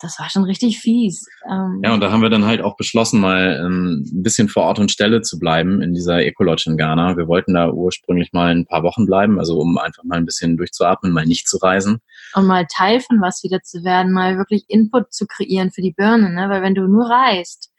Das 0.02 0.18
war 0.18 0.28
schon 0.28 0.44
richtig 0.44 0.80
fies. 0.80 1.26
Ähm, 1.48 1.80
Ja, 1.84 1.94
und 1.94 2.00
da 2.00 2.10
haben 2.10 2.22
wir 2.22 2.28
dann 2.28 2.44
halt 2.44 2.60
auch 2.60 2.76
beschlossen, 2.76 3.20
mal 3.20 3.62
ähm, 3.64 4.04
ein 4.12 4.22
bisschen 4.22 4.48
vor 4.48 4.64
Ort 4.64 4.78
und 4.78 4.90
Stelle 4.90 5.22
zu 5.22 5.38
bleiben 5.38 5.80
in 5.80 5.94
dieser 5.94 6.18
Ecolodge 6.18 6.68
in 6.70 6.76
Ghana. 6.76 7.16
Wir 7.16 7.28
wollten 7.28 7.54
da 7.54 7.70
ursprünglich 7.70 8.32
mal 8.32 8.50
ein 8.54 8.66
paar 8.66 8.82
Wochen 8.82 9.06
bleiben, 9.06 9.38
also 9.38 9.58
um 9.58 9.78
einfach 9.78 10.04
mal 10.04 10.16
ein 10.16 10.26
bisschen 10.26 10.56
durchzuatmen, 10.56 11.12
mal 11.12 11.24
nicht 11.24 11.48
zu 11.48 11.56
reisen. 11.58 12.00
und 12.34 12.46
mal 12.46 12.66
Teil 12.66 13.00
von 13.00 13.20
was 13.20 13.42
wieder 13.44 13.62
zu 13.62 13.84
werden, 13.84 14.12
mal 14.12 14.36
wirklich 14.38 14.64
Input 14.68 15.12
zu 15.12 15.26
kreieren 15.26 15.70
für 15.70 15.82
die 15.82 15.92
Birne, 15.92 16.30
ne? 16.30 16.48
Weil 16.48 16.62
wenn 16.62 16.74
du 16.74 16.82
nur 16.88 17.08
reist, 17.08 17.71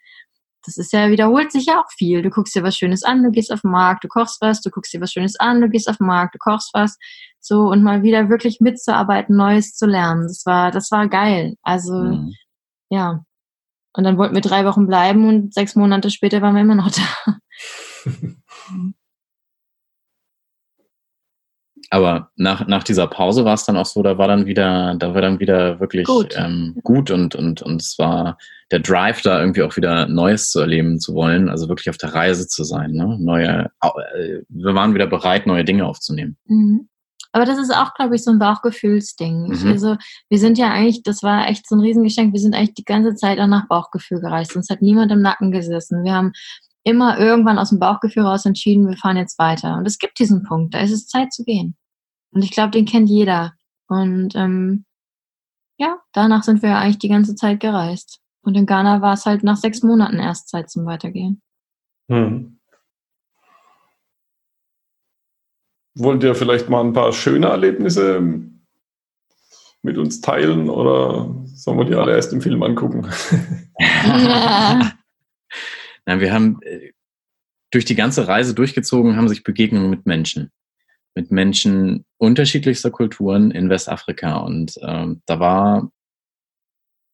das 0.65 0.77
ist 0.77 0.93
ja, 0.93 1.09
wiederholt 1.09 1.51
sich 1.51 1.65
ja 1.65 1.79
auch 1.79 1.91
viel. 1.97 2.21
Du 2.21 2.29
guckst 2.29 2.55
dir 2.55 2.63
was 2.63 2.77
Schönes 2.77 3.03
an, 3.03 3.23
du 3.23 3.31
gehst 3.31 3.51
auf 3.51 3.61
den 3.61 3.71
Markt, 3.71 4.03
du 4.03 4.07
kochst 4.07 4.41
was, 4.41 4.61
du 4.61 4.69
guckst 4.69 4.93
dir 4.93 5.01
was 5.01 5.11
Schönes 5.11 5.35
an, 5.39 5.61
du 5.61 5.69
gehst 5.69 5.89
auf 5.89 5.97
den 5.97 6.07
Markt, 6.07 6.35
du 6.35 6.39
kochst 6.39 6.71
was. 6.73 6.97
So, 7.39 7.63
und 7.63 7.83
mal 7.83 8.03
wieder 8.03 8.29
wirklich 8.29 8.59
mitzuarbeiten, 8.61 9.35
Neues 9.35 9.73
zu 9.75 9.85
lernen. 9.85 10.23
Das 10.23 10.43
war, 10.45 10.71
das 10.71 10.91
war 10.91 11.07
geil. 11.07 11.55
Also, 11.61 11.93
Mhm. 11.93 12.33
ja. 12.89 13.23
Und 13.95 14.05
dann 14.05 14.17
wollten 14.17 14.33
wir 14.33 14.41
drei 14.41 14.65
Wochen 14.65 14.87
bleiben 14.87 15.27
und 15.27 15.53
sechs 15.53 15.75
Monate 15.75 16.09
später 16.09 16.41
waren 16.41 16.55
wir 16.55 16.61
immer 16.61 16.75
noch 16.75 16.89
da. 16.91 17.35
Aber 21.93 22.31
nach, 22.37 22.65
nach 22.65 22.83
dieser 22.83 23.05
Pause 23.05 23.45
war 23.45 23.53
es 23.53 23.65
dann 23.65 23.77
auch 23.77 23.85
so, 23.85 24.01
da 24.01 24.17
war 24.17 24.27
dann 24.27 24.47
wieder, 24.47 24.95
da 24.95 25.13
war 25.13 25.21
dann 25.21 25.39
wieder 25.39 25.79
wirklich 25.79 26.07
Gut. 26.07 26.33
Ähm, 26.35 26.75
gut 26.81 27.11
und, 27.11 27.35
und, 27.35 27.61
und 27.61 27.83
es 27.83 27.99
war 27.99 28.39
der 28.71 28.79
Drive, 28.79 29.21
da 29.21 29.39
irgendwie 29.39 29.61
auch 29.61 29.77
wieder 29.77 30.07
Neues 30.07 30.49
zu 30.49 30.59
erleben 30.59 30.99
zu 30.99 31.13
wollen, 31.13 31.49
also 31.49 31.69
wirklich 31.69 31.91
auf 31.91 31.97
der 31.97 32.15
Reise 32.15 32.47
zu 32.47 32.63
sein. 32.63 32.93
Ne? 32.93 33.19
Neue, 33.19 33.69
äh, 33.83 34.39
wir 34.49 34.73
waren 34.73 34.95
wieder 34.95 35.05
bereit, 35.05 35.45
neue 35.45 35.63
Dinge 35.63 35.85
aufzunehmen. 35.85 36.35
Mhm. 36.47 36.89
Aber 37.31 37.45
das 37.45 37.59
ist 37.59 37.71
auch, 37.71 37.93
glaube 37.93 38.15
ich, 38.15 38.23
so 38.23 38.31
ein 38.31 38.39
Bauchgefühlsding. 38.39 39.49
Mhm. 39.49 39.67
also, 39.67 39.95
wir 40.29 40.39
sind 40.39 40.57
ja 40.57 40.71
eigentlich, 40.71 41.03
das 41.03 41.21
war 41.21 41.47
echt 41.47 41.69
so 41.69 41.75
ein 41.75 41.81
Riesengeschenk, 41.81 42.33
wir 42.33 42.39
sind 42.39 42.55
eigentlich 42.55 42.73
die 42.73 42.85
ganze 42.85 43.13
Zeit 43.13 43.37
auch 43.37 43.45
nach 43.45 43.67
Bauchgefühl 43.67 44.19
gereist. 44.19 44.55
Uns 44.55 44.71
hat 44.71 44.81
niemand 44.81 45.11
im 45.11 45.21
Nacken 45.21 45.51
gesessen. 45.51 46.03
Wir 46.03 46.13
haben 46.13 46.31
immer 46.83 47.19
irgendwann 47.19 47.59
aus 47.59 47.69
dem 47.69 47.77
Bauchgefühl 47.77 48.23
raus 48.23 48.47
entschieden, 48.47 48.89
wir 48.89 48.97
fahren 48.97 49.17
jetzt 49.17 49.37
weiter. 49.37 49.77
Und 49.77 49.85
es 49.85 49.99
gibt 49.99 50.17
diesen 50.17 50.41
Punkt, 50.41 50.73
da 50.73 50.79
ist 50.79 50.91
es 50.91 51.05
Zeit 51.05 51.31
zu 51.31 51.43
gehen. 51.43 51.75
Und 52.33 52.43
ich 52.43 52.51
glaube, 52.51 52.71
den 52.71 52.85
kennt 52.85 53.09
jeder. 53.09 53.53
Und 53.87 54.35
ähm, 54.35 54.85
ja, 55.77 55.99
danach 56.13 56.43
sind 56.43 56.61
wir 56.61 56.69
ja 56.69 56.79
eigentlich 56.79 56.99
die 56.99 57.09
ganze 57.09 57.35
Zeit 57.35 57.59
gereist. 57.59 58.19
Und 58.41 58.55
in 58.55 58.65
Ghana 58.65 59.01
war 59.01 59.13
es 59.13 59.25
halt 59.25 59.43
nach 59.43 59.57
sechs 59.57 59.83
Monaten 59.83 60.19
erst 60.19 60.49
Zeit 60.49 60.69
zum 60.69 60.85
Weitergehen. 60.85 61.41
Hm. 62.09 62.59
Wollt 65.95 66.23
ihr 66.23 66.35
vielleicht 66.35 66.69
mal 66.69 66.83
ein 66.83 66.93
paar 66.93 67.13
schöne 67.13 67.47
Erlebnisse 67.47 68.21
mit 69.83 69.97
uns 69.97 70.21
teilen 70.21 70.69
oder 70.69 71.35
sollen 71.53 71.77
wir 71.77 71.85
die 71.85 71.95
alle 71.95 72.13
erst 72.15 72.33
im 72.33 72.41
Film 72.41 72.63
angucken? 72.63 73.07
Nein, 76.05 76.19
wir 76.19 76.33
haben 76.33 76.59
äh, 76.63 76.91
durch 77.71 77.85
die 77.85 77.95
ganze 77.95 78.27
Reise 78.27 78.53
durchgezogen, 78.53 79.15
haben 79.15 79.29
sich 79.29 79.43
Begegnungen 79.43 79.89
mit 79.89 80.05
Menschen. 80.05 80.51
Mit 81.15 81.31
Menschen 81.31 82.05
unterschiedlichster 82.17 82.91
Kulturen 82.91 83.51
in 83.51 83.69
Westafrika. 83.69 84.37
Und 84.37 84.75
ähm, 84.81 85.21
da 85.25 85.39
war, 85.39 85.91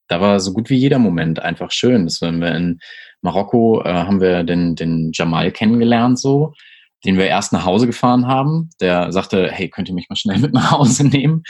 da 0.07 0.21
war 0.21 0.39
so 0.39 0.53
gut 0.53 0.69
wie 0.69 0.77
jeder 0.77 0.99
Moment 0.99 1.39
einfach 1.39 1.71
schön. 1.71 2.05
Das 2.05 2.21
wenn 2.21 2.41
wir 2.41 2.55
in 2.55 2.79
Marokko 3.21 3.83
äh, 3.83 3.89
haben 3.89 4.21
wir 4.21 4.43
den, 4.43 4.75
den 4.75 5.12
Jamal 5.13 5.51
kennengelernt, 5.51 6.19
so, 6.19 6.53
den 7.05 7.17
wir 7.17 7.27
erst 7.27 7.53
nach 7.53 7.65
Hause 7.65 7.88
gefahren 7.88 8.27
haben. 8.27 8.69
Der 8.79 9.12
sagte, 9.12 9.51
hey, 9.51 9.69
könnt 9.69 9.89
ihr 9.89 9.95
mich 9.95 10.09
mal 10.09 10.15
schnell 10.15 10.39
mit 10.39 10.53
nach 10.53 10.71
Hause 10.71 11.05
nehmen? 11.05 11.43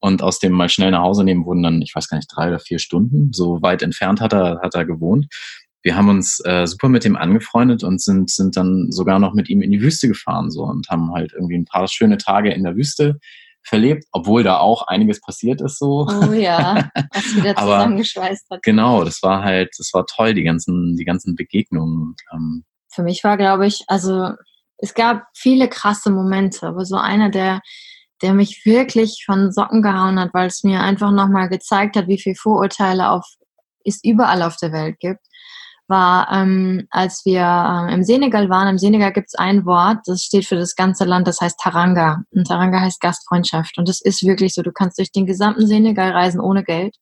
Und 0.00 0.22
aus 0.22 0.38
dem 0.38 0.52
mal 0.52 0.68
schnell 0.68 0.90
nach 0.90 1.02
Hause 1.02 1.24
nehmen 1.24 1.46
wurden 1.46 1.62
dann, 1.62 1.82
ich 1.82 1.94
weiß 1.94 2.08
gar 2.08 2.18
nicht, 2.18 2.30
drei 2.34 2.48
oder 2.48 2.60
vier 2.60 2.78
Stunden. 2.78 3.32
So 3.32 3.62
weit 3.62 3.82
entfernt 3.82 4.20
hat 4.20 4.32
er, 4.32 4.60
hat 4.62 4.74
er 4.74 4.84
gewohnt 4.84 5.26
wir 5.84 5.96
haben 5.96 6.08
uns 6.08 6.40
äh, 6.44 6.66
super 6.66 6.88
mit 6.88 7.04
ihm 7.04 7.14
angefreundet 7.14 7.84
und 7.84 8.00
sind, 8.00 8.30
sind 8.30 8.56
dann 8.56 8.90
sogar 8.90 9.18
noch 9.18 9.34
mit 9.34 9.50
ihm 9.50 9.60
in 9.60 9.70
die 9.70 9.82
Wüste 9.82 10.08
gefahren 10.08 10.50
so 10.50 10.62
und 10.62 10.88
haben 10.88 11.12
halt 11.12 11.32
irgendwie 11.34 11.56
ein 11.56 11.66
paar 11.66 11.86
schöne 11.88 12.16
Tage 12.16 12.52
in 12.52 12.64
der 12.64 12.74
Wüste 12.74 13.20
verlebt, 13.62 14.04
obwohl 14.10 14.42
da 14.42 14.58
auch 14.58 14.86
einiges 14.86 15.20
passiert 15.20 15.60
ist 15.60 15.78
so. 15.78 16.08
Oh 16.08 16.32
ja, 16.32 16.90
was 17.12 17.36
wieder 17.36 17.54
zusammengeschweißt 17.56 18.46
hat. 18.50 18.62
Genau, 18.62 19.04
das 19.04 19.22
war 19.22 19.44
halt, 19.44 19.70
das 19.78 19.90
war 19.92 20.06
toll, 20.06 20.32
die 20.32 20.42
ganzen, 20.42 20.96
die 20.96 21.04
ganzen 21.04 21.36
Begegnungen. 21.36 22.14
Ähm, 22.32 22.64
Für 22.90 23.02
mich 23.02 23.22
war, 23.22 23.36
glaube 23.36 23.66
ich, 23.66 23.84
also 23.86 24.30
es 24.78 24.94
gab 24.94 25.24
viele 25.34 25.68
krasse 25.68 26.10
Momente, 26.10 26.66
aber 26.66 26.86
so 26.86 26.96
einer, 26.96 27.30
der, 27.30 27.60
der 28.22 28.32
mich 28.32 28.64
wirklich 28.64 29.22
von 29.26 29.52
Socken 29.52 29.82
gehauen 29.82 30.18
hat, 30.18 30.32
weil 30.32 30.46
es 30.46 30.64
mir 30.64 30.80
einfach 30.80 31.10
nochmal 31.10 31.50
gezeigt 31.50 31.96
hat, 31.96 32.08
wie 32.08 32.20
viel 32.20 32.34
Vorurteile 32.34 33.10
auf, 33.10 33.26
es 33.84 34.02
überall 34.02 34.42
auf 34.42 34.56
der 34.56 34.72
Welt 34.72 34.98
gibt, 34.98 35.20
war, 35.88 36.30
ähm, 36.32 36.86
als 36.90 37.24
wir 37.24 37.42
ähm, 37.42 37.88
im 37.94 38.04
Senegal 38.04 38.48
waren. 38.48 38.68
Im 38.68 38.78
Senegal 38.78 39.12
gibt 39.12 39.28
es 39.28 39.34
ein 39.34 39.66
Wort, 39.66 39.98
das 40.06 40.22
steht 40.22 40.46
für 40.46 40.56
das 40.56 40.74
ganze 40.76 41.04
Land, 41.04 41.28
das 41.28 41.40
heißt 41.40 41.58
Taranga. 41.60 42.22
Und 42.30 42.46
Taranga 42.46 42.80
heißt 42.80 43.00
Gastfreundschaft. 43.00 43.78
Und 43.78 43.88
das 43.88 44.00
ist 44.00 44.24
wirklich 44.24 44.54
so, 44.54 44.62
du 44.62 44.72
kannst 44.72 44.98
durch 44.98 45.12
den 45.12 45.26
gesamten 45.26 45.66
Senegal 45.66 46.12
reisen 46.12 46.40
ohne 46.40 46.64
Geld. 46.64 46.96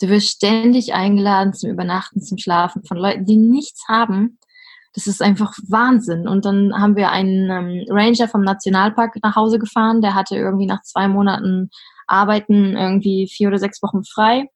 Du 0.00 0.08
wirst 0.08 0.28
ständig 0.28 0.94
eingeladen 0.94 1.52
zum 1.52 1.70
Übernachten, 1.70 2.20
zum 2.20 2.38
Schlafen 2.38 2.84
von 2.84 2.96
Leuten, 2.96 3.26
die 3.26 3.36
nichts 3.36 3.84
haben. 3.88 4.38
Das 4.94 5.06
ist 5.06 5.22
einfach 5.22 5.52
Wahnsinn. 5.68 6.28
Und 6.28 6.44
dann 6.44 6.72
haben 6.74 6.96
wir 6.96 7.10
einen 7.10 7.50
ähm, 7.50 7.86
Ranger 7.88 8.28
vom 8.28 8.42
Nationalpark 8.42 9.16
nach 9.22 9.36
Hause 9.36 9.58
gefahren. 9.58 10.00
Der 10.00 10.14
hatte 10.14 10.36
irgendwie 10.36 10.66
nach 10.66 10.82
zwei 10.82 11.08
Monaten 11.08 11.70
Arbeiten 12.06 12.76
irgendwie 12.76 13.28
vier 13.28 13.48
oder 13.48 13.58
sechs 13.58 13.82
Wochen 13.82 14.04
frei. 14.04 14.48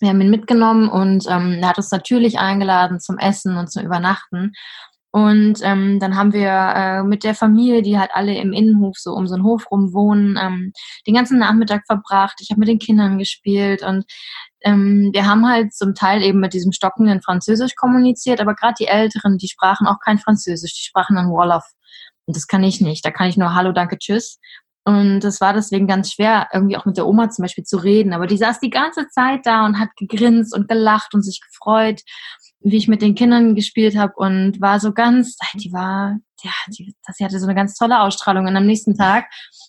Wir 0.00 0.08
haben 0.08 0.20
ihn 0.20 0.30
mitgenommen 0.30 0.88
und 0.88 1.26
ähm, 1.28 1.58
er 1.60 1.68
hat 1.68 1.78
uns 1.78 1.90
natürlich 1.90 2.38
eingeladen 2.38 3.00
zum 3.00 3.18
Essen 3.18 3.56
und 3.56 3.70
zum 3.70 3.84
Übernachten. 3.84 4.52
Und 5.12 5.58
ähm, 5.62 5.98
dann 5.98 6.16
haben 6.16 6.32
wir 6.32 6.50
äh, 6.50 7.02
mit 7.02 7.24
der 7.24 7.34
Familie, 7.34 7.82
die 7.82 7.98
halt 7.98 8.10
alle 8.14 8.36
im 8.38 8.52
Innenhof 8.52 8.96
so 8.96 9.12
um 9.12 9.26
so 9.26 9.34
einen 9.34 9.44
Hof 9.44 9.70
rum 9.70 9.92
wohnen, 9.92 10.38
ähm, 10.40 10.72
den 11.06 11.14
ganzen 11.14 11.38
Nachmittag 11.38 11.82
verbracht. 11.86 12.36
Ich 12.40 12.50
habe 12.50 12.60
mit 12.60 12.68
den 12.68 12.78
Kindern 12.78 13.18
gespielt 13.18 13.82
und 13.82 14.04
ähm, 14.62 15.10
wir 15.12 15.26
haben 15.26 15.48
halt 15.48 15.74
zum 15.74 15.94
Teil 15.94 16.22
eben 16.22 16.38
mit 16.38 16.54
diesem 16.54 16.70
stockenden 16.70 17.22
Französisch 17.22 17.74
kommuniziert, 17.74 18.40
aber 18.40 18.54
gerade 18.54 18.74
die 18.78 18.86
Älteren, 18.86 19.36
die 19.36 19.48
sprachen 19.48 19.88
auch 19.88 19.98
kein 20.04 20.18
Französisch, 20.18 20.74
die 20.74 20.84
sprachen 20.84 21.16
dann 21.16 21.30
Wolof. 21.30 21.64
Und 22.26 22.36
das 22.36 22.46
kann 22.46 22.62
ich 22.62 22.80
nicht. 22.80 23.04
Da 23.04 23.10
kann 23.10 23.28
ich 23.28 23.36
nur 23.36 23.54
Hallo, 23.54 23.72
danke, 23.72 23.98
tschüss. 23.98 24.38
Und 24.84 25.20
das 25.20 25.40
war 25.40 25.52
deswegen 25.52 25.86
ganz 25.86 26.12
schwer, 26.12 26.48
irgendwie 26.52 26.76
auch 26.76 26.86
mit 26.86 26.96
der 26.96 27.06
Oma 27.06 27.30
zum 27.30 27.42
Beispiel 27.42 27.64
zu 27.64 27.76
reden. 27.76 28.12
Aber 28.12 28.26
die 28.26 28.38
saß 28.38 28.60
die 28.60 28.70
ganze 28.70 29.08
Zeit 29.08 29.44
da 29.44 29.66
und 29.66 29.78
hat 29.78 29.90
gegrinst 29.96 30.54
und 30.54 30.68
gelacht 30.68 31.14
und 31.14 31.22
sich 31.22 31.40
gefreut, 31.40 32.00
wie 32.60 32.76
ich 32.76 32.88
mit 32.88 33.02
den 33.02 33.14
Kindern 33.14 33.54
gespielt 33.54 33.96
habe 33.96 34.14
und 34.16 34.60
war 34.60 34.80
so 34.80 34.92
ganz, 34.92 35.36
die 35.54 35.72
war, 35.72 36.18
ja, 36.42 36.52
die, 36.68 36.94
sie 37.12 37.24
hatte 37.24 37.38
so 37.38 37.46
eine 37.46 37.54
ganz 37.54 37.74
tolle 37.74 38.00
Ausstrahlung. 38.00 38.46
Und 38.46 38.56
am 38.56 38.66
nächsten 38.66 38.96
Tag, 38.96 39.26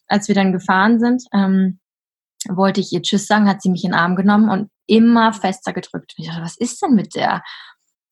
als 0.07 0.27
wir 0.27 0.35
dann 0.35 0.53
gefahren 0.53 0.99
sind, 0.99 1.23
ähm, 1.33 1.79
wollte 2.49 2.81
ich 2.81 2.91
ihr 2.91 3.01
Tschüss 3.01 3.27
sagen, 3.27 3.47
hat 3.47 3.61
sie 3.61 3.69
mich 3.69 3.83
in 3.83 3.91
den 3.91 3.99
Arm 3.99 4.15
genommen 4.15 4.49
und 4.49 4.69
immer 4.87 5.31
fester 5.33 5.73
gedrückt. 5.73 6.13
Und 6.17 6.23
ich 6.23 6.27
dachte, 6.27 6.41
was 6.41 6.57
ist 6.57 6.81
denn 6.81 6.95
mit 6.95 7.15
der? 7.15 7.43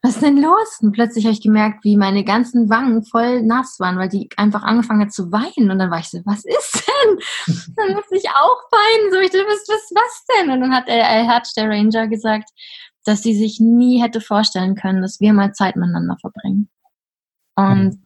Was 0.02 0.16
ist 0.16 0.22
denn 0.22 0.42
los? 0.42 0.80
Und 0.82 0.94
plötzlich 0.94 1.26
habe 1.26 1.34
ich 1.34 1.42
gemerkt, 1.42 1.84
wie 1.84 1.98
meine 1.98 2.24
ganzen 2.24 2.70
Wangen 2.70 3.04
voll 3.04 3.44
nass 3.44 3.80
waren, 3.80 3.98
weil 3.98 4.08
die 4.08 4.30
einfach 4.38 4.64
angefangen 4.64 5.02
hat 5.02 5.12
zu 5.12 5.30
weinen. 5.32 5.70
Und 5.70 5.78
dann 5.78 5.92
war 5.92 6.00
ich 6.00 6.10
so, 6.10 6.22
was 6.26 6.46
ist 6.46 6.84
denn? 6.88 7.20
dann 7.76 7.94
musste 7.96 8.16
ich 8.16 8.30
auch 8.30 8.62
weinen. 8.72 9.12
So, 9.12 9.20
ich 9.20 9.30
dachte, 9.32 9.46
was, 9.46 9.68
was, 9.68 9.92
was 9.94 10.26
denn? 10.38 10.52
Und 10.52 10.62
dann 10.62 10.74
hat 10.74 10.88
er, 10.88 11.00
er 11.00 11.28
hat 11.28 11.50
der 11.58 11.70
Ranger 11.70 12.08
gesagt, 12.08 12.50
dass 13.04 13.24
sie 13.24 13.36
sich 13.36 13.60
nie 13.60 14.02
hätte 14.02 14.22
vorstellen 14.22 14.76
können, 14.76 15.02
dass 15.02 15.20
wir 15.20 15.34
mal 15.34 15.54
Zeit 15.54 15.76
miteinander 15.76 16.18
verbringen. 16.22 16.70
Und 17.56 17.90
Mhm. 17.90 18.04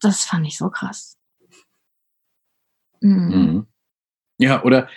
das 0.00 0.24
fand 0.24 0.46
ich 0.46 0.56
so 0.56 0.70
krass. 0.70 1.18
Mhm. 3.00 3.28
mhm. 3.28 3.66
Ja, 4.38 4.64
oder 4.64 4.88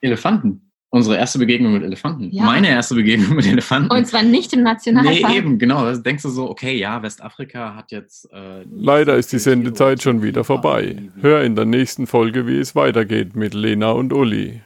Elefanten. 0.00 0.71
Unsere 0.94 1.16
erste 1.16 1.38
Begegnung 1.38 1.72
mit 1.72 1.82
Elefanten. 1.82 2.28
Ja. 2.32 2.44
Meine 2.44 2.68
erste 2.68 2.94
Begegnung 2.94 3.34
mit 3.34 3.46
Elefanten. 3.46 3.90
Und 3.90 4.06
zwar 4.06 4.22
nicht 4.22 4.52
im 4.52 4.62
Nationalpark. 4.62 5.30
nee, 5.30 5.38
eben, 5.38 5.58
genau. 5.58 5.86
Da 5.86 5.96
denkst 5.96 6.22
du 6.22 6.28
so, 6.28 6.50
okay, 6.50 6.76
ja, 6.76 7.02
Westafrika 7.02 7.74
hat 7.74 7.92
jetzt. 7.92 8.30
Äh, 8.30 8.64
Leider 8.70 9.16
ist 9.16 9.32
die 9.32 9.38
Sendezeit 9.38 10.02
schon 10.02 10.22
wieder 10.22 10.44
vorbei. 10.44 10.96
Hör 11.22 11.42
in 11.44 11.56
der 11.56 11.64
nächsten 11.64 12.06
Folge, 12.06 12.46
wie 12.46 12.58
es 12.58 12.76
weitergeht 12.76 13.34
mit 13.34 13.54
Lena 13.54 13.92
und 13.92 14.12
Uli. 14.12 14.60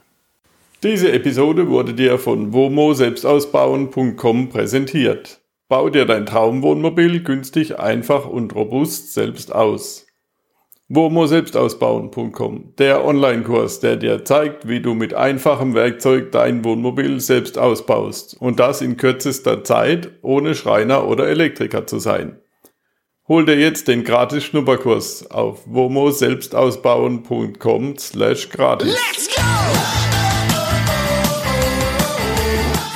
Diese 0.83 1.13
Episode 1.13 1.69
wurde 1.69 1.93
dir 1.93 2.19
von 2.19 2.51
womo 2.51 2.93
selbstausbauen.com 2.93 4.49
präsentiert. 4.49 5.39
Bau 5.69 5.89
dir 5.89 6.05
dein 6.05 6.25
Traumwohnmobil 6.25 7.23
günstig, 7.23 7.79
einfach 7.79 8.25
und 8.25 8.53
robust 8.53 9.13
selbst 9.13 9.55
aus. 9.55 10.06
WOMO-Selbstausbauen.com, 10.89 12.75
der 12.77 13.03
Online-Kurs, 13.03 13.81
der 13.81 13.97
dir 13.97 14.23
zeigt, 14.23 14.69
wie 14.69 14.79
du 14.79 14.93
mit 14.93 15.13
einfachem 15.13 15.73
Werkzeug 15.73 16.31
dein 16.31 16.63
Wohnmobil 16.63 17.19
selbst 17.19 17.57
ausbaust 17.57 18.37
und 18.39 18.61
das 18.61 18.81
in 18.81 18.95
kürzester 18.95 19.65
Zeit, 19.65 20.11
ohne 20.21 20.55
Schreiner 20.55 21.05
oder 21.05 21.27
Elektriker 21.27 21.85
zu 21.87 21.99
sein. 21.99 22.39
Hol 23.27 23.45
dir 23.45 23.59
jetzt 23.59 23.89
den 23.89 24.05
gratis 24.05 24.45
Schnupperkurs 24.45 25.29
auf 25.29 25.63
womo-selbstausbauen.com 25.65 27.97
slash 27.97 28.49
gratis. 28.49 28.95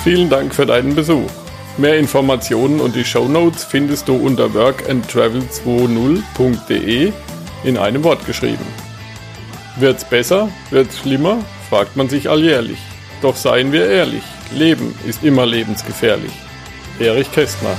Vielen 0.05 0.29
Dank 0.29 0.55
für 0.55 0.65
deinen 0.65 0.95
Besuch. 0.95 1.29
Mehr 1.77 1.99
Informationen 1.99 2.79
und 2.79 2.95
die 2.95 3.03
Show 3.03 3.27
Notes 3.27 3.65
findest 3.65 4.07
du 4.07 4.15
unter 4.15 4.45
workandtravel20.de 4.45 7.11
in 7.63 7.77
einem 7.77 8.03
Wort 8.03 8.25
geschrieben. 8.25 8.65
Wird's 9.77 10.03
besser? 10.03 10.49
Wird's 10.69 10.99
schlimmer? 10.99 11.43
fragt 11.69 11.95
man 11.95 12.09
sich 12.09 12.29
alljährlich. 12.29 12.79
Doch 13.21 13.35
seien 13.35 13.71
wir 13.71 13.89
ehrlich, 13.89 14.23
Leben 14.53 14.93
ist 15.07 15.23
immer 15.23 15.45
lebensgefährlich. 15.45 16.33
Erich 16.99 17.31
Kästner 17.31 17.75